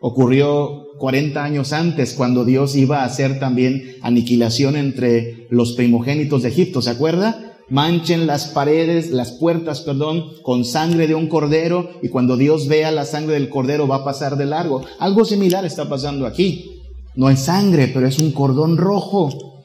Ocurrió 0.00 0.86
40 1.00 1.44
años 1.44 1.74
antes 1.74 2.14
cuando 2.14 2.46
Dios 2.46 2.76
iba 2.76 3.02
a 3.02 3.04
hacer 3.04 3.38
también 3.38 3.96
aniquilación 4.00 4.74
entre 4.74 5.48
los 5.50 5.72
primogénitos 5.72 6.44
de 6.44 6.48
Egipto. 6.48 6.80
¿Se 6.80 6.88
acuerda? 6.88 7.53
Manchen 7.74 8.28
las 8.28 8.46
paredes, 8.46 9.10
las 9.10 9.32
puertas, 9.32 9.80
perdón, 9.80 10.30
con 10.44 10.64
sangre 10.64 11.08
de 11.08 11.16
un 11.16 11.26
cordero 11.26 11.90
y 12.02 12.08
cuando 12.08 12.36
Dios 12.36 12.68
vea 12.68 12.92
la 12.92 13.04
sangre 13.04 13.34
del 13.34 13.48
cordero 13.48 13.88
va 13.88 13.96
a 13.96 14.04
pasar 14.04 14.36
de 14.36 14.46
largo. 14.46 14.82
Algo 15.00 15.24
similar 15.24 15.64
está 15.64 15.88
pasando 15.88 16.24
aquí. 16.24 16.70
No 17.16 17.30
es 17.30 17.40
sangre, 17.40 17.88
pero 17.88 18.06
es 18.06 18.20
un 18.20 18.30
cordón 18.30 18.76
rojo. 18.76 19.64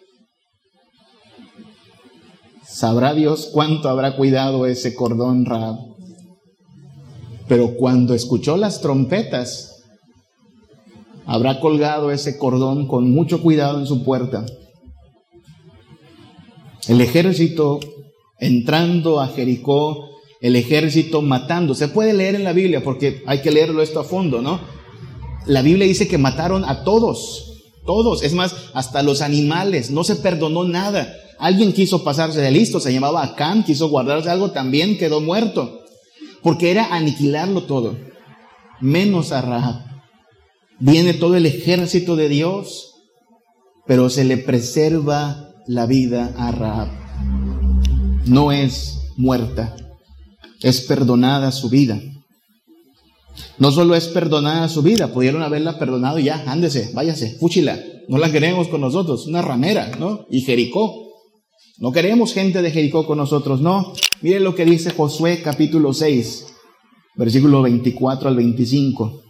Sabrá 2.65 3.13
Dios 3.13 3.51
cuánto 3.53 3.89
habrá 3.89 4.15
cuidado 4.15 4.65
ese 4.65 4.95
cordón 4.95 5.45
Rab. 5.45 5.75
Pero 7.47 7.75
cuando 7.75 8.15
escuchó 8.15 8.57
las 8.57 8.81
trompetas, 8.81 9.83
habrá 11.27 11.59
colgado 11.59 12.09
ese 12.09 12.39
cordón 12.39 12.87
con 12.87 13.11
mucho 13.11 13.43
cuidado 13.43 13.79
en 13.79 13.85
su 13.85 14.03
puerta. 14.03 14.47
El 16.87 17.01
ejército 17.01 17.79
entrando 18.39 19.19
a 19.19 19.27
Jericó, 19.27 20.09
el 20.41 20.55
ejército 20.55 21.21
matando. 21.21 21.75
Se 21.75 21.89
puede 21.89 22.13
leer 22.13 22.35
en 22.35 22.43
la 22.43 22.53
Biblia 22.53 22.83
porque 22.83 23.23
hay 23.25 23.41
que 23.41 23.51
leerlo 23.51 23.81
esto 23.81 23.99
a 23.99 24.03
fondo, 24.03 24.41
¿no? 24.41 24.59
La 25.45 25.61
Biblia 25.61 25.87
dice 25.87 26.07
que 26.07 26.17
mataron 26.17 26.63
a 26.65 26.83
todos, 26.83 27.63
todos, 27.85 28.23
es 28.23 28.33
más, 28.33 28.55
hasta 28.73 29.03
los 29.03 29.21
animales, 29.21 29.89
no 29.89 30.03
se 30.03 30.15
perdonó 30.17 30.63
nada 30.63 31.15
Alguien 31.39 31.71
quiso 31.71 32.03
pasarse 32.03 32.41
de 32.41 32.51
listo, 32.51 32.81
se 32.81 32.91
llamaba 32.91 33.23
Acán, 33.23 33.63
quiso 33.63 33.87
guardarse 33.87 34.29
algo, 34.29 34.51
también 34.51 34.97
quedó 34.97 35.21
muerto. 35.21 35.85
Porque 36.43 36.69
era 36.69 36.93
aniquilarlo 36.93 37.63
todo, 37.63 37.97
menos 38.81 39.31
a 39.31 39.41
Rahab. 39.41 39.85
Viene 40.79 41.13
todo 41.13 41.35
el 41.35 41.45
ejército 41.45 42.17
de 42.17 42.27
Dios, 42.27 42.93
pero 43.87 44.09
se 44.09 44.25
le 44.25 44.37
preserva 44.37 45.53
la 45.65 45.85
vida 45.85 46.33
a 46.37 46.51
Rahab. 46.51 46.89
No 48.25 48.51
es 48.51 49.13
muerta, 49.17 49.75
es 50.61 50.81
perdonada 50.81 51.51
su 51.51 51.69
vida. 51.69 51.99
No 53.57 53.71
solo 53.71 53.95
es 53.95 54.07
perdonada 54.07 54.69
su 54.69 54.81
vida, 54.81 55.13
pudieron 55.13 55.41
haberla 55.41 55.79
perdonado 55.79 56.19
ya, 56.19 56.43
ándese, 56.47 56.91
váyase, 56.93 57.37
fúchila. 57.39 57.79
No 58.07 58.17
la 58.17 58.31
queremos 58.31 58.67
con 58.67 58.81
nosotros, 58.81 59.27
una 59.27 59.41
ramera, 59.41 59.91
¿no? 59.99 60.25
Y 60.29 60.41
Jericó. 60.41 61.07
No 61.77 61.91
queremos 61.91 62.33
gente 62.33 62.61
de 62.61 62.71
Jericó 62.71 63.05
con 63.05 63.17
nosotros, 63.17 63.61
no. 63.61 63.93
Miren 64.21 64.43
lo 64.43 64.55
que 64.55 64.65
dice 64.65 64.91
Josué 64.91 65.41
capítulo 65.41 65.93
6, 65.93 66.47
versículo 67.15 67.61
24 67.61 68.29
al 68.29 68.35
25. 68.35 69.21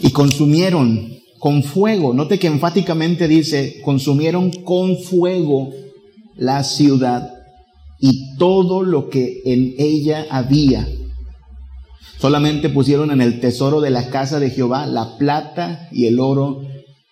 Y 0.00 0.10
consumieron 0.10 1.18
con 1.38 1.62
fuego, 1.62 2.14
note 2.14 2.38
que 2.38 2.46
enfáticamente 2.46 3.26
dice, 3.26 3.80
consumieron 3.84 4.50
con 4.50 4.96
fuego 4.98 5.70
la 6.38 6.64
ciudad 6.64 7.34
y 8.00 8.36
todo 8.36 8.82
lo 8.82 9.10
que 9.10 9.42
en 9.44 9.74
ella 9.76 10.26
había 10.30 10.88
Solamente 12.18 12.68
pusieron 12.68 13.12
en 13.12 13.20
el 13.20 13.38
tesoro 13.38 13.80
de 13.80 13.90
la 13.90 14.10
casa 14.10 14.40
de 14.40 14.50
Jehová 14.50 14.86
la 14.86 15.16
plata 15.18 15.88
y 15.92 16.06
el 16.06 16.18
oro 16.18 16.62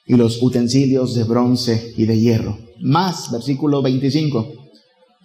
y 0.04 0.14
los 0.16 0.42
utensilios 0.42 1.14
de 1.14 1.22
bronce 1.22 1.92
y 1.96 2.06
de 2.06 2.18
hierro. 2.18 2.58
Más, 2.80 3.30
versículo 3.30 3.82
25. 3.82 4.52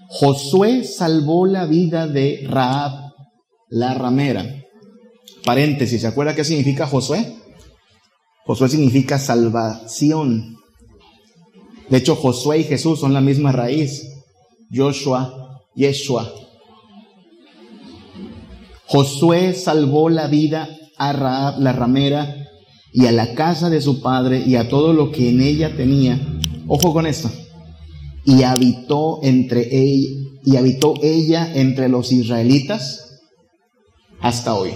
Josué 0.07 0.83
salvó 0.83 1.47
la 1.47 1.65
vida 1.65 2.07
de 2.07 2.45
Raab, 2.47 3.13
la 3.69 3.95
ramera. 3.95 4.45
Paréntesis, 5.43 6.01
¿se 6.01 6.07
acuerda 6.07 6.35
qué 6.35 6.43
significa 6.43 6.85
Josué? 6.85 7.37
Josué 8.45 8.69
significa 8.69 9.17
salvación. 9.17 10.57
De 11.91 11.97
hecho, 11.97 12.15
Josué 12.15 12.59
y 12.59 12.63
Jesús 12.63 13.01
son 13.01 13.13
la 13.13 13.19
misma 13.19 13.51
raíz. 13.51 14.07
Joshua, 14.73 15.61
Yeshua, 15.75 16.33
Josué 18.85 19.53
salvó 19.53 20.09
la 20.09 20.27
vida 20.27 20.69
a 20.97 21.11
Raab, 21.11 21.59
la 21.59 21.73
ramera, 21.73 22.47
y 22.93 23.07
a 23.07 23.11
la 23.11 23.35
casa 23.35 23.69
de 23.69 23.81
su 23.81 24.01
padre 24.01 24.43
y 24.45 24.55
a 24.55 24.69
todo 24.69 24.93
lo 24.93 25.11
que 25.11 25.29
en 25.29 25.41
ella 25.41 25.75
tenía. 25.75 26.19
Ojo 26.67 26.93
con 26.93 27.07
esto. 27.07 27.29
Y 28.23 28.43
habitó 28.43 29.19
entre 29.23 29.67
ella, 29.73 30.09
y 30.45 30.55
habitó 30.55 30.93
ella 31.01 31.51
entre 31.53 31.89
los 31.89 32.13
israelitas 32.13 33.19
hasta 34.21 34.55
hoy. 34.55 34.71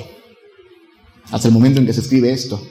Hasta 1.31 1.47
el 1.47 1.53
momento 1.53 1.79
en 1.79 1.85
que 1.85 1.93
se 1.93 2.01
escribe 2.01 2.31
esto. 2.31 2.61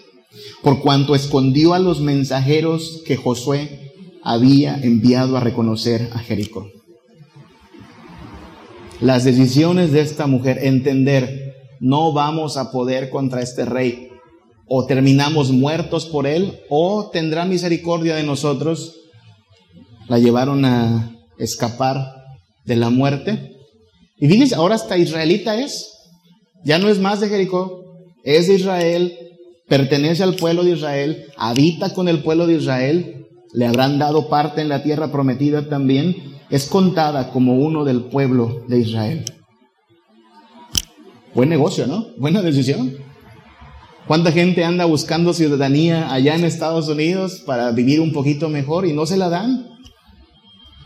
Por 0.63 0.81
cuanto 0.81 1.15
escondió 1.15 1.73
a 1.73 1.79
los 1.79 2.01
mensajeros 2.01 3.03
que 3.07 3.17
Josué 3.17 3.84
había 4.25 4.75
enviado 4.77 5.37
a 5.37 5.41
reconocer 5.41 6.11
a 6.13 6.19
Jericó 6.19 6.67
las 9.05 9.25
decisiones 9.25 9.93
de 9.93 10.01
esta 10.01 10.27
mujer, 10.27 10.61
entender, 10.63 11.55
no 11.81 12.13
vamos 12.13 12.57
a 12.57 12.71
poder 12.71 13.11
contra 13.11 13.43
este 13.43 13.65
rey. 13.65 14.09
O 14.67 14.87
terminamos 14.87 15.51
muertos 15.51 16.07
por 16.07 16.27
él, 16.27 16.61
o 16.71 17.11
tendrá 17.13 17.45
misericordia 17.45 18.15
de 18.15 18.23
nosotros. 18.23 18.97
La 20.09 20.19
llevaron 20.19 20.65
a 20.65 21.15
escapar 21.39 22.15
de 22.65 22.77
la 22.77 22.89
muerte. 22.89 23.57
Y 24.17 24.29
fíjense, 24.29 24.55
ahora 24.55 24.77
hasta 24.77 24.97
israelita 24.97 25.61
es. 25.61 25.91
Ya 26.65 26.79
no 26.79 26.89
es 26.89 26.99
más 26.99 27.21
de 27.21 27.29
Jericó, 27.29 27.85
es 28.23 28.49
de 28.49 28.55
Israel, 28.55 29.19
pertenece 29.69 30.23
al 30.23 30.37
pueblo 30.37 30.65
de 30.65 30.71
Israel, 30.71 31.27
habita 31.37 31.93
con 31.93 32.09
el 32.09 32.23
pueblo 32.23 32.47
de 32.47 32.55
Israel, 32.55 33.24
le 33.55 33.67
habrán 33.67 34.01
dado 34.01 34.29
parte 34.29 34.61
en 34.61 34.69
la 34.69 34.83
tierra 34.83 35.13
prometida 35.13 35.69
también, 35.69 36.17
es 36.51 36.67
contada 36.67 37.31
como 37.31 37.55
uno 37.55 37.85
del 37.85 38.03
pueblo 38.03 38.65
de 38.67 38.81
Israel. 38.81 39.25
Buen 41.35 41.49
negocio, 41.49 41.87
¿no? 41.87 42.09
Buena 42.19 42.43
decisión. 42.43 42.93
¿Cuánta 44.09 44.33
gente 44.33 44.65
anda 44.65 44.85
buscando 44.85 45.33
ciudadanía 45.33 46.13
allá 46.13 46.35
en 46.35 46.45
Estados 46.45 46.89
Unidos 46.89 47.43
para 47.47 47.71
vivir 47.71 48.01
un 48.01 48.13
poquito 48.13 48.49
mejor 48.49 48.87
y 48.87 48.93
no 48.93 49.07
se 49.07 49.17
la 49.17 49.29
dan? 49.29 49.69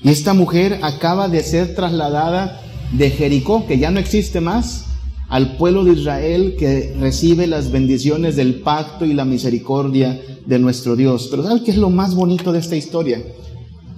Y 0.03 0.11
esta 0.11 0.35
mujer 0.35 0.79
acaba 0.83 1.29
de 1.29 1.43
ser 1.43 1.75
trasladada 1.75 2.61
de 2.93 3.11
Jericó, 3.11 3.67
que 3.67 3.79
ya 3.79 3.91
no 3.91 3.99
existe 3.99 4.41
más, 4.41 4.85
al 5.29 5.57
pueblo 5.57 5.85
de 5.85 5.93
Israel 5.93 6.57
que 6.59 6.95
recibe 6.99 7.47
las 7.47 7.71
bendiciones 7.71 8.37
del 8.37 8.61
pacto 8.61 9.05
y 9.05 9.13
la 9.13 9.25
misericordia 9.25 10.21
de 10.47 10.59
nuestro 10.59 10.97
Dios. 10.97 11.29
Pero 11.31 11.43
¿sabes 11.43 11.63
qué 11.63 11.71
es 11.71 11.77
lo 11.77 11.91
más 11.91 12.15
bonito 12.15 12.53
de 12.53 12.59
esta 12.59 12.77
historia? 12.77 13.23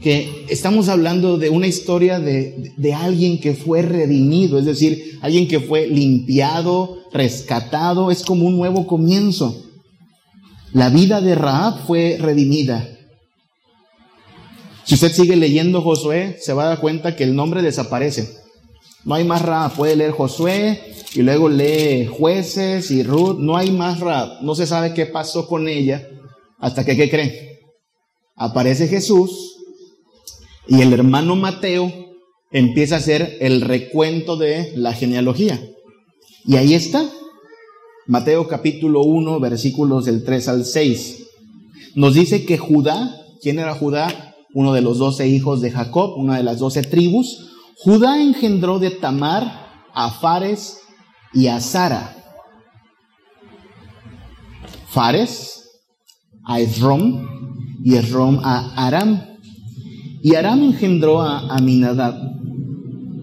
que 0.01 0.47
estamos 0.49 0.89
hablando 0.89 1.37
de 1.37 1.51
una 1.51 1.67
historia 1.67 2.19
de, 2.19 2.73
de, 2.79 2.95
alguien 2.95 3.39
que 3.39 3.53
fue 3.53 3.83
redimido, 3.83 4.59
es 4.59 4.65
decir, 4.65 5.19
alguien 5.21 5.47
que 5.47 5.61
fue 5.61 5.89
limpiado, 5.89 7.01
rescatado, 7.13 8.11
es 8.11 8.23
como 8.23 8.47
un 8.47 8.57
nuevo 8.57 8.87
comienzo. 8.87 9.63
La 10.73 10.89
vida 10.89 11.21
de 11.21 11.35
Raab 11.35 11.87
fue 11.87 12.17
redimida. 12.19 12.89
Si 14.85 14.95
usted 14.95 15.13
sigue 15.13 15.37
leyendo 15.37 15.83
Josué, 15.83 16.39
se 16.41 16.55
va 16.55 16.65
a 16.65 16.69
dar 16.69 16.81
cuenta 16.81 17.15
que 17.15 17.25
el 17.25 17.35
nombre 17.35 17.61
desaparece. 17.61 18.41
No 19.05 19.15
hay 19.15 19.25
más 19.25 19.43
Raab, 19.43 19.75
puede 19.75 19.97
leer 19.97 20.13
Josué 20.13 20.81
y 21.15 21.23
luego 21.23 21.49
lee 21.49 22.07
jueces 22.07 22.91
y 22.91 23.03
Ruth, 23.03 23.39
no 23.39 23.57
hay 23.57 23.71
más 23.71 24.01
Raab, 24.01 24.43
no 24.43 24.55
se 24.55 24.67
sabe 24.67 24.95
qué 24.95 25.07
pasó 25.07 25.47
con 25.47 25.69
ella 25.69 26.07
hasta 26.59 26.85
que, 26.85 26.97
¿qué 26.97 27.09
creen? 27.09 27.33
Aparece 28.37 28.89
Jesús 28.89 29.57
y 30.69 30.83
el 30.83 30.93
hermano 30.93 31.35
Mateo 31.37 31.93
empieza 32.53 32.97
a 32.97 32.99
hacer 32.99 33.39
el 33.41 33.61
recuento 33.61 34.37
de 34.37 34.73
la 34.77 34.93
genealogía. 34.93 35.61
Y 36.45 36.57
ahí 36.57 36.75
está. 36.75 37.09
Mateo 38.07 38.49
capítulo 38.49 39.03
1, 39.03 39.41
versículos 39.41 40.05
del 40.05 40.25
3 40.25 40.49
al 40.49 40.65
6. 40.65 41.27
Nos 41.95 42.15
dice 42.15 42.45
que 42.45 42.59
Judá, 42.59 43.15
¿quién 43.41 43.59
era 43.59 43.75
Judá? 43.75 44.35
Uno 44.53 44.73
de 44.73 44.81
los 44.81 44.99
doce 44.99 45.29
hijos 45.29 45.61
de 45.61 45.71
Jacob, 45.71 46.17
una 46.17 46.37
de 46.37 46.43
las 46.43 46.59
doce 46.59 46.83
tribus. 46.83 47.50
Judá 47.83 48.21
engendró 48.21 48.79
de 48.79 48.91
Tamar 48.91 49.87
a 49.95 50.11
Fares 50.11 50.81
y 51.33 51.47
a 51.47 51.61
Sara. 51.61 52.15
Fares 54.89 55.65
a 56.45 56.61
Esrom 56.61 57.27
y 57.83 57.95
Esrom 57.95 58.41
a 58.45 58.87
Aram. 58.87 59.23
Y 60.23 60.35
Aram 60.35 60.63
engendró 60.63 61.23
a 61.23 61.57
Aminadab, 61.57 62.17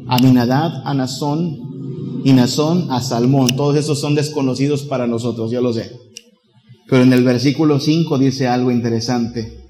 Aminadab 0.07 0.81
a 0.85 0.93
Nazón 0.95 2.21
y 2.25 2.33
Nazón 2.33 2.89
a 2.89 2.99
Salmón. 2.99 3.55
Todos 3.55 3.75
esos 3.75 3.99
son 3.99 4.15
desconocidos 4.15 4.81
para 4.81 5.05
nosotros, 5.05 5.51
yo 5.51 5.61
lo 5.61 5.71
sé. 5.71 5.91
Pero 6.89 7.03
en 7.03 7.13
el 7.13 7.23
versículo 7.23 7.79
5 7.79 8.17
dice 8.17 8.47
algo 8.47 8.71
interesante. 8.71 9.65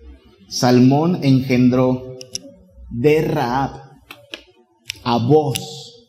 Salmón 0.48 1.20
engendró 1.24 2.16
de 2.90 3.22
Raab 3.22 3.87
a 5.08 5.20
Boz. 5.20 6.04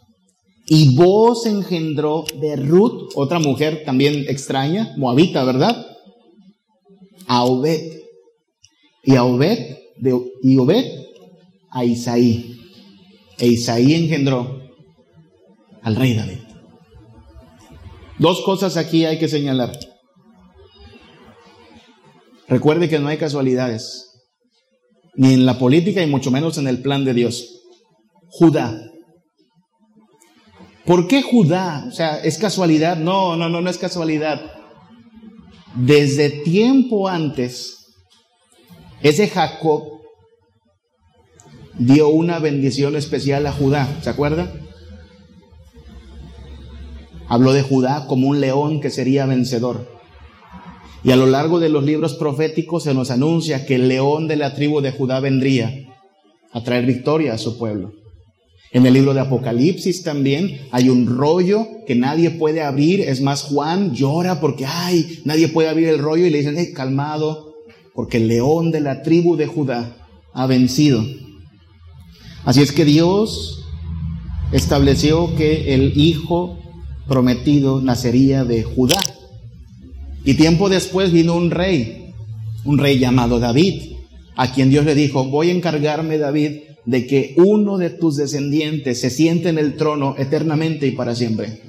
Y 0.66 0.96
Boz 0.96 1.46
engendró 1.46 2.24
de 2.40 2.56
Ruth, 2.56 3.12
otra 3.14 3.38
mujer 3.38 3.84
también 3.86 4.24
extraña, 4.28 4.92
moabita, 4.96 5.44
¿verdad? 5.44 5.86
A 7.28 7.44
Obed. 7.44 7.80
Y 9.04 9.14
a 9.14 9.22
Obed, 9.22 9.76
de, 9.98 10.20
y 10.42 10.56
Obed 10.56 10.84
a 11.70 11.84
Isaí. 11.84 12.58
E 13.38 13.46
Isaí 13.46 13.94
engendró 13.94 14.62
al 15.82 15.94
rey 15.94 16.14
David. 16.14 16.40
Dos 18.18 18.42
cosas 18.42 18.76
aquí 18.76 19.04
hay 19.04 19.20
que 19.20 19.28
señalar. 19.28 19.78
Recuerde 22.48 22.88
que 22.88 22.98
no 22.98 23.06
hay 23.06 23.16
casualidades, 23.16 24.10
ni 25.14 25.34
en 25.34 25.46
la 25.46 25.56
política 25.56 26.02
y 26.02 26.08
mucho 26.08 26.32
menos 26.32 26.58
en 26.58 26.66
el 26.66 26.82
plan 26.82 27.04
de 27.04 27.14
Dios. 27.14 27.57
Judá. 28.30 28.80
¿Por 30.84 31.06
qué 31.06 31.22
Judá? 31.22 31.84
O 31.86 31.90
sea, 31.90 32.16
¿es 32.16 32.38
casualidad? 32.38 32.96
No, 32.96 33.36
no, 33.36 33.48
no, 33.48 33.60
no 33.60 33.68
es 33.68 33.78
casualidad. 33.78 34.40
Desde 35.74 36.30
tiempo 36.30 37.08
antes, 37.08 37.78
ese 39.02 39.28
Jacob 39.28 39.82
dio 41.78 42.08
una 42.08 42.38
bendición 42.38 42.96
especial 42.96 43.46
a 43.46 43.52
Judá, 43.52 43.98
¿se 44.02 44.10
acuerda? 44.10 44.52
Habló 47.28 47.52
de 47.52 47.62
Judá 47.62 48.06
como 48.06 48.28
un 48.28 48.40
león 48.40 48.80
que 48.80 48.90
sería 48.90 49.26
vencedor. 49.26 49.98
Y 51.04 51.12
a 51.12 51.16
lo 51.16 51.26
largo 51.26 51.60
de 51.60 51.68
los 51.68 51.84
libros 51.84 52.14
proféticos 52.14 52.84
se 52.84 52.94
nos 52.94 53.10
anuncia 53.10 53.66
que 53.66 53.76
el 53.76 53.88
león 53.88 54.26
de 54.26 54.36
la 54.36 54.54
tribu 54.54 54.80
de 54.80 54.90
Judá 54.90 55.20
vendría 55.20 55.72
a 56.52 56.64
traer 56.64 56.86
victoria 56.86 57.34
a 57.34 57.38
su 57.38 57.56
pueblo. 57.58 57.92
En 58.70 58.84
el 58.84 58.92
libro 58.92 59.14
de 59.14 59.20
Apocalipsis 59.20 60.02
también 60.02 60.60
hay 60.70 60.90
un 60.90 61.06
rollo 61.06 61.66
que 61.86 61.94
nadie 61.94 62.30
puede 62.30 62.62
abrir. 62.62 63.00
Es 63.00 63.22
más, 63.22 63.44
Juan 63.44 63.94
llora 63.94 64.40
porque, 64.40 64.66
ay, 64.66 65.20
nadie 65.24 65.48
puede 65.48 65.68
abrir 65.68 65.88
el 65.88 65.98
rollo 65.98 66.26
y 66.26 66.30
le 66.30 66.38
dicen, 66.38 66.74
calmado, 66.74 67.54
porque 67.94 68.18
el 68.18 68.28
león 68.28 68.70
de 68.70 68.80
la 68.80 69.02
tribu 69.02 69.36
de 69.36 69.46
Judá 69.46 69.96
ha 70.34 70.46
vencido. 70.46 71.04
Así 72.44 72.60
es 72.60 72.72
que 72.72 72.84
Dios 72.84 73.64
estableció 74.52 75.34
que 75.34 75.74
el 75.74 75.98
hijo 75.98 76.58
prometido 77.08 77.80
nacería 77.80 78.44
de 78.44 78.62
Judá. 78.62 79.00
Y 80.24 80.34
tiempo 80.34 80.68
después 80.68 81.10
vino 81.10 81.34
un 81.34 81.50
rey, 81.50 82.12
un 82.64 82.76
rey 82.76 82.98
llamado 82.98 83.40
David, 83.40 83.94
a 84.36 84.52
quien 84.52 84.68
Dios 84.68 84.84
le 84.84 84.94
dijo, 84.94 85.24
voy 85.24 85.48
a 85.48 85.54
encargarme, 85.54 86.18
David, 86.18 86.67
de 86.88 87.06
que 87.06 87.34
uno 87.36 87.76
de 87.76 87.90
tus 87.90 88.16
descendientes 88.16 88.98
se 88.98 89.10
siente 89.10 89.50
en 89.50 89.58
el 89.58 89.76
trono 89.76 90.14
eternamente 90.16 90.86
y 90.86 90.92
para 90.92 91.14
siempre. 91.14 91.60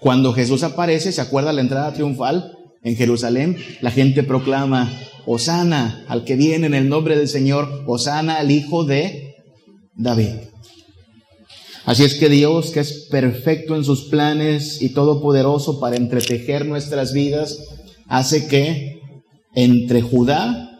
Cuando 0.00 0.32
Jesús 0.32 0.64
aparece, 0.64 1.12
¿se 1.12 1.20
acuerda 1.20 1.52
la 1.52 1.60
entrada 1.60 1.94
triunfal 1.94 2.58
en 2.82 2.96
Jerusalén? 2.96 3.56
La 3.80 3.92
gente 3.92 4.24
proclama, 4.24 4.92
Osana 5.24 6.04
al 6.08 6.24
que 6.24 6.34
viene 6.34 6.66
en 6.66 6.74
el 6.74 6.88
nombre 6.88 7.16
del 7.16 7.28
Señor, 7.28 7.84
Osana 7.86 8.38
al 8.38 8.50
hijo 8.50 8.82
de 8.82 9.36
David. 9.94 10.32
Así 11.84 12.02
es 12.02 12.14
que 12.14 12.28
Dios, 12.28 12.72
que 12.72 12.80
es 12.80 13.06
perfecto 13.12 13.76
en 13.76 13.84
sus 13.84 14.06
planes 14.06 14.82
y 14.82 14.94
todopoderoso 14.94 15.78
para 15.78 15.94
entretejer 15.94 16.66
nuestras 16.66 17.12
vidas, 17.12 17.56
hace 18.08 18.48
que 18.48 18.98
entre 19.54 20.02
Judá, 20.02 20.72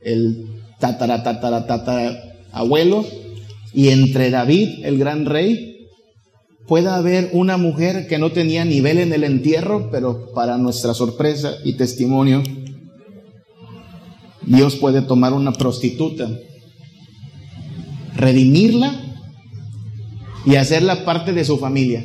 el 0.00 0.46
tatara, 0.80 1.22
tatara, 1.22 1.66
tatara 1.66 2.33
abuelo, 2.54 3.04
y 3.72 3.88
entre 3.88 4.30
David, 4.30 4.84
el 4.84 4.98
gran 4.98 5.26
rey, 5.26 5.88
pueda 6.66 6.96
haber 6.96 7.30
una 7.32 7.56
mujer 7.56 8.06
que 8.06 8.18
no 8.18 8.32
tenía 8.32 8.64
nivel 8.64 8.98
en 8.98 9.12
el 9.12 9.24
entierro, 9.24 9.90
pero 9.90 10.32
para 10.32 10.56
nuestra 10.56 10.94
sorpresa 10.94 11.56
y 11.64 11.74
testimonio, 11.74 12.42
Dios 14.46 14.76
puede 14.76 15.02
tomar 15.02 15.32
una 15.32 15.52
prostituta, 15.52 16.30
redimirla 18.16 19.00
y 20.46 20.56
hacerla 20.56 21.04
parte 21.04 21.32
de 21.32 21.44
su 21.44 21.58
familia. 21.58 22.04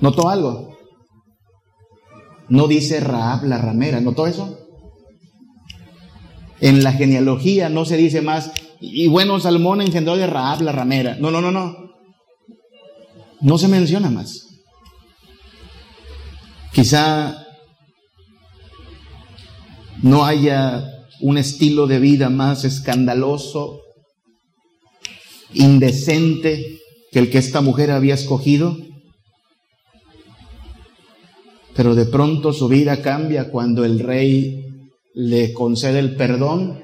¿Notó 0.00 0.28
algo? 0.28 0.76
No 2.48 2.66
dice 2.66 3.00
Raab 3.00 3.44
la 3.44 3.58
ramera, 3.58 4.00
¿notó 4.00 4.26
eso? 4.26 4.58
En 6.60 6.82
la 6.82 6.92
genealogía 6.92 7.68
no 7.68 7.84
se 7.84 7.96
dice 7.96 8.20
más, 8.20 8.52
y 8.82 9.06
bueno, 9.06 9.38
Salmón 9.38 9.80
engendró 9.80 10.16
de 10.16 10.26
Raab 10.26 10.62
la 10.62 10.72
ramera. 10.72 11.16
No, 11.20 11.30
no, 11.30 11.40
no, 11.40 11.52
no. 11.52 11.92
No 13.40 13.56
se 13.56 13.68
menciona 13.68 14.10
más. 14.10 14.48
Quizá 16.72 17.46
no 20.02 20.24
haya 20.24 20.84
un 21.20 21.38
estilo 21.38 21.86
de 21.86 22.00
vida 22.00 22.28
más 22.28 22.64
escandaloso, 22.64 23.80
indecente 25.54 26.80
que 27.12 27.20
el 27.20 27.30
que 27.30 27.38
esta 27.38 27.60
mujer 27.60 27.92
había 27.92 28.14
escogido. 28.14 28.76
Pero 31.76 31.94
de 31.94 32.06
pronto 32.06 32.52
su 32.52 32.66
vida 32.66 33.00
cambia 33.00 33.48
cuando 33.48 33.84
el 33.84 34.00
rey 34.00 34.64
le 35.14 35.52
concede 35.52 36.00
el 36.00 36.16
perdón 36.16 36.82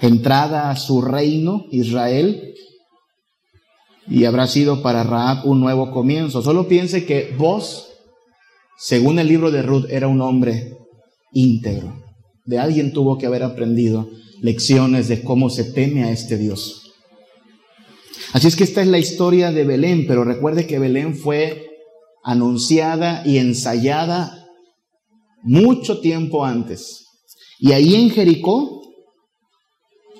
entrada 0.00 0.70
a 0.70 0.76
su 0.76 1.02
reino, 1.02 1.66
Israel, 1.70 2.54
y 4.08 4.24
habrá 4.24 4.46
sido 4.46 4.82
para 4.82 5.02
Raab 5.02 5.46
un 5.46 5.60
nuevo 5.60 5.90
comienzo. 5.90 6.42
Solo 6.42 6.68
piense 6.68 7.04
que 7.04 7.34
vos, 7.36 7.88
según 8.78 9.18
el 9.18 9.28
libro 9.28 9.50
de 9.50 9.62
Ruth, 9.62 9.86
era 9.90 10.08
un 10.08 10.20
hombre 10.20 10.76
íntegro. 11.32 12.02
De 12.44 12.58
alguien 12.58 12.92
tuvo 12.92 13.18
que 13.18 13.26
haber 13.26 13.42
aprendido 13.42 14.08
lecciones 14.40 15.08
de 15.08 15.22
cómo 15.22 15.50
se 15.50 15.64
teme 15.64 16.04
a 16.04 16.12
este 16.12 16.38
Dios. 16.38 16.92
Así 18.32 18.46
es 18.48 18.56
que 18.56 18.64
esta 18.64 18.82
es 18.82 18.88
la 18.88 18.98
historia 18.98 19.50
de 19.50 19.64
Belén, 19.64 20.06
pero 20.06 20.24
recuerde 20.24 20.66
que 20.66 20.78
Belén 20.78 21.16
fue 21.16 21.66
anunciada 22.22 23.22
y 23.24 23.38
ensayada 23.38 24.46
mucho 25.42 26.00
tiempo 26.00 26.44
antes. 26.44 27.06
Y 27.58 27.72
ahí 27.72 27.94
en 27.94 28.10
Jericó 28.10 28.75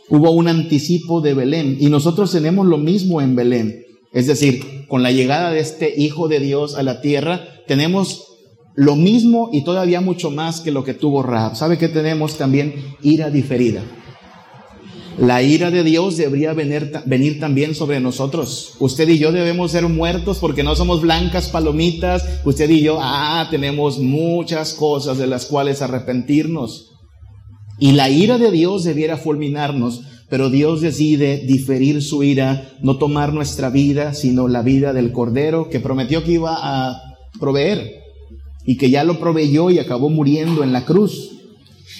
hubo 0.09 0.31
un 0.31 0.49
anticipo 0.49 1.21
de 1.21 1.35
Belén 1.35 1.77
y 1.81 1.87
nosotros 1.87 2.33
tenemos 2.33 2.67
lo 2.67 2.79
mismo 2.79 3.21
en 3.21 3.37
Belén. 3.37 3.85
Es 4.13 4.27
decir, 4.27 4.87
con 4.89 5.03
la 5.03 5.13
llegada 5.13 5.51
de 5.51 5.61
este 5.61 5.95
Hijo 5.97 6.29
de 6.29 6.41
Dios 6.41 6.77
a 6.77 6.83
la 6.83 7.01
tierra, 7.01 7.45
tenemos 7.67 8.25
lo 8.75 8.95
mismo 8.95 9.51
y 9.53 9.65
todavía 9.65 10.01
mucho 10.01 10.31
más 10.31 10.61
que 10.61 10.71
lo 10.71 10.85
que 10.85 10.95
tuvo 10.95 11.23
Rahab. 11.23 11.57
¿Sabe 11.57 11.79
que 11.79 11.89
tenemos 11.89 12.37
también 12.37 12.75
ira 13.03 13.31
diferida? 13.31 13.83
La 15.19 15.43
ira 15.43 15.71
de 15.71 15.83
Dios 15.83 16.19
debería 16.19 16.53
venir, 16.53 16.93
venir, 17.07 17.41
también 17.41 17.75
sobre 17.75 18.01
nosotros. 18.01 18.75
Usted 18.79 19.09
y 19.09 19.19
yo 19.19 19.33
debemos 19.33 19.73
ser 19.73 19.89
muertos 19.89 20.39
porque 20.39 20.63
no 20.63 20.77
somos 20.77 21.01
blancas 21.01 21.49
palomitas. 21.49 22.23
Usted 22.45 22.69
y 22.69 22.83
yo, 22.83 22.99
ah, 23.01 23.49
tenemos 23.51 23.99
muchas 23.99 24.75
cosas 24.75 25.17
de 25.17 25.27
las 25.27 25.47
cuales 25.47 25.81
arrepentirnos. 25.81 26.96
Y 27.79 27.93
la 27.93 28.09
ira 28.09 28.39
de 28.39 28.51
Dios 28.51 28.85
debiera 28.85 29.17
fulminarnos, 29.17 30.03
pero 30.29 30.51
Dios 30.51 30.81
decide 30.81 31.39
diferir 31.39 32.03
su 32.03 32.23
ira, 32.23 32.73
no 32.81 32.97
tomar 32.97 33.33
nuestra 33.33 33.71
vida, 33.71 34.15
sino 34.15 34.49
la 34.49 34.63
vida 34.63 34.93
del 34.93 35.13
Cordero 35.13 35.69
que 35.69 35.81
prometió 35.81 36.25
que 36.25 36.33
iba 36.33 36.57
a 36.59 37.17
proveer 37.39 38.03
y 38.65 38.77
que 38.77 38.91
ya 38.91 39.05
lo 39.05 39.21
proveyó 39.21 39.71
y 39.71 39.79
acabó 39.79 40.11
muriendo 40.11 40.65
en 40.65 40.73
la 40.73 40.85
cruz. 40.85 41.33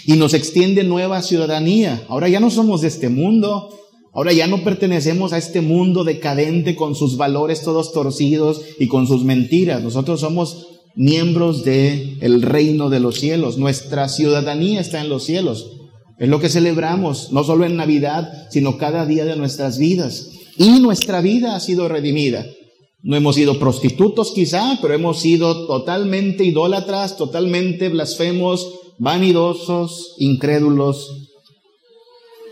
Y 0.05 0.15
nos 0.15 0.35
extiende 0.35 0.83
nueva 0.85 1.23
ciudadanía. 1.23 2.03
Ahora 2.09 2.29
ya 2.29 2.41
no 2.41 2.51
somos 2.51 2.81
de 2.81 2.89
este 2.89 3.09
mundo, 3.09 3.71
ahora 4.13 4.33
ya 4.33 4.47
no 4.47 4.65
pertenecemos 4.65 5.33
a 5.33 5.39
este 5.39 5.61
mundo 5.61 6.05
decadente 6.05 6.75
con 6.75 6.95
sus 6.95 7.17
valores 7.17 7.63
todos 7.63 7.93
torcidos 7.93 8.63
y 8.79 8.89
con 8.89 9.07
sus 9.07 9.25
mentiras. 9.25 9.83
Nosotros 9.83 10.21
somos 10.21 10.76
miembros 10.97 11.63
de 11.63 12.17
el 12.21 12.43
reino 12.43 12.89
de 12.91 13.01
los 13.01 13.21
cielos. 13.21 13.59
Nuestra 13.59 14.09
ciudadanía 14.09 14.81
está 14.81 15.01
en 15.01 15.09
los 15.09 15.25
cielos. 15.25 15.71
Es 16.19 16.29
lo 16.29 16.41
que 16.41 16.49
celebramos, 16.49 17.31
no 17.31 17.45
solo 17.45 17.67
en 17.67 17.77
Navidad, 17.77 18.49
sino 18.51 18.79
cada 18.79 19.05
día 19.05 19.27
de 19.27 19.37
nuestras 19.37 19.79
vidas. 19.79 20.31
Y 20.57 20.81
nuestra 20.81 21.21
vida 21.21 21.55
ha 21.55 21.61
sido 21.61 21.89
redimida. 21.89 22.47
No 23.03 23.15
hemos 23.15 23.37
sido 23.37 23.59
prostitutos 23.59 24.33
quizá, 24.33 24.79
pero 24.81 24.95
hemos 24.95 25.21
sido 25.21 25.67
totalmente 25.67 26.45
idólatras, 26.45 27.19
totalmente 27.19 27.91
blasfemos, 27.91 28.67
vanidosos, 28.99 30.15
incrédulos. 30.19 31.29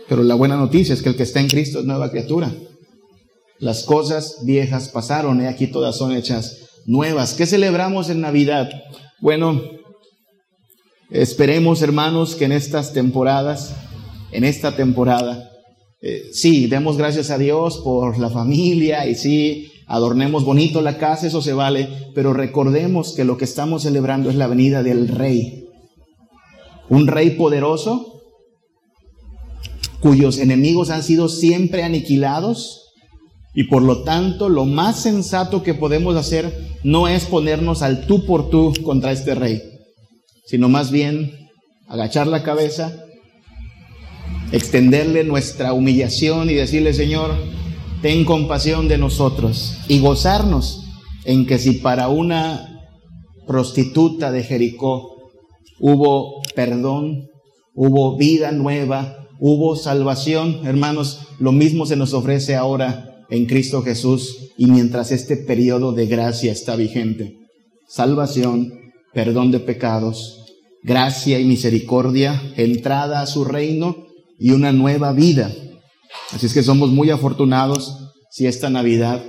Pero 0.07 0.21
la 0.23 0.35
buena 0.35 0.55
noticia 0.55 0.93
es 0.93 1.01
que 1.01 1.09
el 1.09 1.15
que 1.15 1.23
está 1.23 1.39
en 1.39 1.49
Cristo 1.49 1.79
es 1.79 1.85
nueva 1.85 2.11
criatura. 2.11 2.53
Las 3.57 3.83
cosas 3.83 4.41
viejas 4.43 4.89
pasaron 4.89 5.41
y 5.41 5.47
aquí 5.47 5.67
todas 5.67 5.97
son 5.97 6.15
hechas 6.15 6.64
nuevas. 6.85 7.33
¿Qué 7.33 7.45
celebramos 7.45 8.09
en 8.09 8.21
Navidad? 8.21 8.69
Bueno, 9.19 9.61
esperemos 11.09 11.81
hermanos 11.81 12.35
que 12.35 12.45
en 12.45 12.51
estas 12.51 12.93
temporadas, 12.93 13.75
en 14.31 14.43
esta 14.43 14.75
temporada, 14.75 15.49
eh, 16.01 16.29
sí, 16.31 16.67
demos 16.67 16.97
gracias 16.97 17.31
a 17.31 17.37
Dios 17.37 17.79
por 17.83 18.19
la 18.19 18.29
familia 18.29 19.07
y 19.07 19.15
sí, 19.15 19.71
adornemos 19.87 20.45
bonito 20.45 20.81
la 20.81 20.97
casa, 20.97 21.27
eso 21.27 21.41
se 21.41 21.53
vale, 21.53 21.89
pero 22.13 22.33
recordemos 22.33 23.13
que 23.13 23.25
lo 23.25 23.37
que 23.37 23.45
estamos 23.45 23.83
celebrando 23.83 24.29
es 24.29 24.35
la 24.35 24.47
venida 24.47 24.83
del 24.83 25.07
rey. 25.07 25.67
Un 26.89 27.07
rey 27.07 27.31
poderoso 27.31 28.21
cuyos 29.99 30.37
enemigos 30.37 30.91
han 30.91 31.01
sido 31.01 31.29
siempre 31.29 31.83
aniquilados 31.83 32.84
y 33.55 33.63
por 33.63 33.81
lo 33.81 34.03
tanto, 34.03 34.49
lo 34.49 34.65
más 34.65 35.01
sensato 35.01 35.63
que 35.63 35.73
podemos 35.73 36.17
hacer 36.17 36.77
no 36.83 37.07
es 37.07 37.25
ponernos 37.25 37.81
al 37.81 38.05
tú 38.05 38.25
por 38.25 38.49
tú 38.49 38.73
contra 38.83 39.13
este 39.13 39.33
rey, 39.33 39.63
sino 40.45 40.67
más 40.67 40.91
bien 40.91 41.31
agachar 41.87 42.27
la 42.27 42.43
cabeza, 42.43 43.05
extenderle 44.51 45.23
nuestra 45.23 45.71
humillación 45.71 46.49
y 46.49 46.53
decirle, 46.53 46.93
Señor, 46.93 47.33
ten 48.01 48.25
compasión 48.25 48.89
de 48.89 48.97
nosotros 48.97 49.77
y 49.87 49.99
gozarnos 49.99 50.83
en 51.23 51.45
que 51.45 51.57
si 51.57 51.75
para 51.75 52.09
una 52.09 52.83
prostituta 53.47 54.33
de 54.33 54.43
Jericó 54.43 55.15
hubo 55.79 56.41
perdón, 56.55 57.29
hubo 57.73 58.17
vida 58.17 58.51
nueva, 58.51 59.27
hubo 59.39 59.77
salvación, 59.77 60.59
hermanos, 60.65 61.21
lo 61.39 61.53
mismo 61.53 61.85
se 61.85 61.95
nos 61.95 62.13
ofrece 62.13 62.55
ahora 62.55 63.14
en 63.29 63.45
Cristo 63.45 63.81
Jesús 63.81 64.51
y 64.57 64.67
mientras 64.67 65.11
este 65.11 65.37
periodo 65.37 65.91
de 65.93 66.05
gracia 66.07 66.51
está 66.51 66.75
vigente. 66.75 67.37
Salvación, 67.87 68.73
perdón 69.13 69.51
de 69.51 69.59
pecados, 69.59 70.45
gracia 70.83 71.39
y 71.39 71.45
misericordia, 71.45 72.41
entrada 72.57 73.21
a 73.21 73.27
su 73.27 73.45
reino 73.45 74.05
y 74.39 74.51
una 74.51 74.71
nueva 74.71 75.13
vida. 75.13 75.53
Así 76.31 76.45
es 76.45 76.53
que 76.53 76.63
somos 76.63 76.91
muy 76.91 77.09
afortunados 77.09 78.13
si 78.29 78.47
esta 78.47 78.69
Navidad 78.69 79.23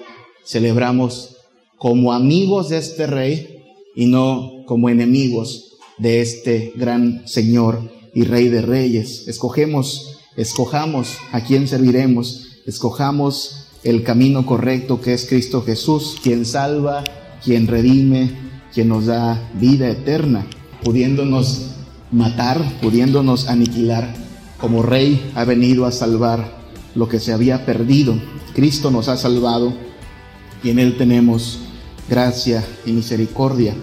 celebramos 0.44 1.36
como 1.78 2.12
amigos 2.12 2.68
de 2.68 2.78
este 2.78 3.06
rey 3.06 3.62
y 3.94 4.06
no 4.06 4.64
como 4.66 4.88
enemigos 4.88 5.76
de 5.98 6.20
este 6.20 6.72
gran 6.76 7.26
Señor 7.26 7.90
y 8.14 8.24
Rey 8.24 8.48
de 8.48 8.62
Reyes. 8.62 9.28
Escogemos, 9.28 10.18
escojamos 10.36 11.16
a 11.32 11.42
quién 11.42 11.68
serviremos, 11.68 12.60
escojamos 12.66 13.65
el 13.86 14.02
camino 14.02 14.44
correcto 14.44 15.00
que 15.00 15.14
es 15.14 15.26
Cristo 15.26 15.62
Jesús, 15.62 16.16
quien 16.20 16.44
salva, 16.44 17.04
quien 17.44 17.68
redime, 17.68 18.32
quien 18.74 18.88
nos 18.88 19.06
da 19.06 19.48
vida 19.54 19.88
eterna, 19.88 20.44
pudiéndonos 20.82 21.66
matar, 22.10 22.60
pudiéndonos 22.82 23.48
aniquilar, 23.48 24.12
como 24.58 24.82
Rey 24.82 25.30
ha 25.36 25.44
venido 25.44 25.86
a 25.86 25.92
salvar 25.92 26.56
lo 26.96 27.08
que 27.08 27.20
se 27.20 27.32
había 27.32 27.64
perdido. 27.64 28.18
Cristo 28.54 28.90
nos 28.90 29.06
ha 29.08 29.16
salvado 29.16 29.72
y 30.64 30.70
en 30.70 30.80
Él 30.80 30.96
tenemos 30.96 31.60
gracia 32.08 32.64
y 32.86 32.90
misericordia. 32.90 33.74